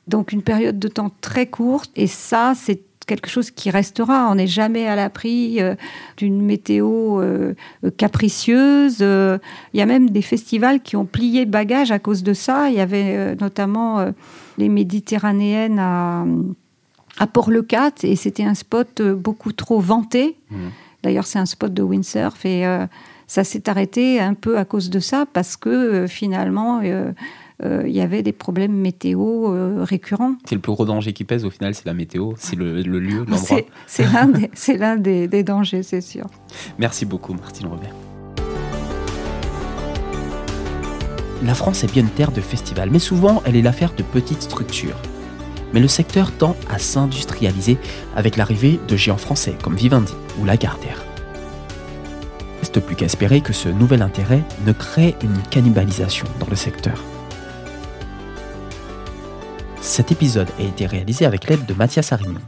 Donc 0.09 0.33
une 0.33 0.41
période 0.41 0.77
de 0.77 0.89
temps 0.89 1.09
très 1.21 1.45
courte. 1.45 1.89
Et 1.95 2.07
ça, 2.07 2.51
c'est 2.53 2.81
quelque 3.07 3.29
chose 3.29 3.49
qui 3.49 3.69
restera. 3.69 4.29
On 4.29 4.35
n'est 4.35 4.45
jamais 4.45 4.87
à 4.87 4.97
l'abri 4.97 5.59
d'une 6.17 6.41
météo 6.41 7.21
capricieuse. 7.95 8.99
Il 8.99 9.79
y 9.79 9.81
a 9.81 9.85
même 9.85 10.09
des 10.09 10.21
festivals 10.21 10.81
qui 10.81 10.97
ont 10.97 11.05
plié 11.05 11.45
bagage 11.45 11.91
à 11.91 11.99
cause 11.99 12.23
de 12.23 12.33
ça. 12.33 12.69
Il 12.69 12.75
y 12.75 12.81
avait 12.81 13.35
notamment 13.35 14.11
les 14.57 14.69
Méditerranéennes 14.69 15.79
à, 15.79 16.25
à 17.17 17.27
Port-le-Cat 17.27 18.03
et 18.03 18.15
c'était 18.15 18.43
un 18.43 18.55
spot 18.55 19.01
beaucoup 19.01 19.51
trop 19.51 19.79
vanté. 19.79 20.37
Mmh. 20.49 20.55
D'ailleurs, 21.03 21.25
c'est 21.25 21.39
un 21.39 21.45
spot 21.45 21.73
de 21.73 21.81
windsurf 21.81 22.45
et 22.45 22.63
ça 23.25 23.43
s'est 23.43 23.69
arrêté 23.69 24.19
un 24.19 24.35
peu 24.35 24.57
à 24.57 24.65
cause 24.65 24.89
de 24.89 24.99
ça 24.99 25.25
parce 25.31 25.57
que 25.57 26.05
finalement 26.07 26.81
euh, 27.63 27.83
il 27.85 27.93
y 27.93 28.01
avait 28.01 28.23
des 28.23 28.31
problèmes 28.31 28.73
météo 28.73 29.53
euh, 29.53 29.83
récurrents. 29.83 30.35
C'est 30.45 30.55
le 30.55 30.61
plus 30.61 30.71
gros 30.71 30.85
danger 30.85 31.13
qui 31.13 31.23
pèse 31.23 31.45
au 31.45 31.49
final, 31.49 31.75
c'est 31.75 31.85
la 31.85 31.93
météo, 31.93 32.31
c'est 32.37 32.55
le, 32.55 32.81
lieu, 32.81 33.25
l'endroit. 33.27 33.59
C'est 34.53 34.77
l'un 34.77 34.97
des, 34.97 35.27
des, 35.27 35.43
dangers, 35.43 35.83
c'est 35.83 36.01
sûr. 36.01 36.25
Merci 36.79 37.05
beaucoup, 37.05 37.33
Martine 37.33 37.67
Robert. 37.67 37.93
La 41.43 41.55
France 41.55 41.83
est 41.83 41.91
bien 41.91 42.03
une 42.03 42.09
terre 42.09 42.31
de 42.31 42.41
festivals, 42.41 42.91
mais 42.91 42.99
souvent 42.99 43.41
elle 43.45 43.55
est 43.55 43.61
l'affaire 43.61 43.93
de 43.93 44.03
petites 44.03 44.43
structures. 44.43 44.97
Mais 45.73 45.79
le 45.79 45.87
secteur 45.87 46.31
tend 46.31 46.55
à 46.69 46.77
s'industrialiser 46.77 47.77
avec 48.15 48.37
l'arrivée 48.37 48.79
de 48.87 48.95
géants 48.95 49.17
français 49.17 49.55
comme 49.63 49.75
Vivendi 49.75 50.13
ou 50.39 50.45
Lagardère. 50.45 51.03
Reste 52.59 52.79
plus 52.81 52.95
qu'à 52.95 53.05
espérer 53.05 53.41
que 53.41 53.53
ce 53.53 53.69
nouvel 53.69 54.01
intérêt 54.01 54.43
ne 54.65 54.71
crée 54.71 55.15
une 55.23 55.41
cannibalisation 55.49 56.27
dans 56.39 56.47
le 56.47 56.55
secteur. 56.55 57.01
Cet 59.81 60.11
épisode 60.11 60.49
a 60.59 60.63
été 60.63 60.85
réalisé 60.85 61.25
avec 61.25 61.47
l'aide 61.47 61.65
de 61.65 61.73
Mathias 61.73 62.11
Arignon. 62.11 62.41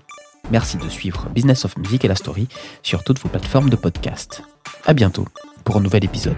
Merci 0.51 0.77
de 0.77 0.87
suivre 0.87 1.29
Business 1.33 1.65
of 1.65 1.77
Music 1.77 2.05
et 2.05 2.07
la 2.07 2.15
Story 2.15 2.47
sur 2.83 3.03
toutes 3.03 3.19
vos 3.19 3.29
plateformes 3.29 3.71
de 3.71 3.75
podcast. 3.75 4.43
À 4.85 4.93
bientôt 4.93 5.25
pour 5.63 5.77
un 5.77 5.81
nouvel 5.81 6.03
épisode. 6.03 6.37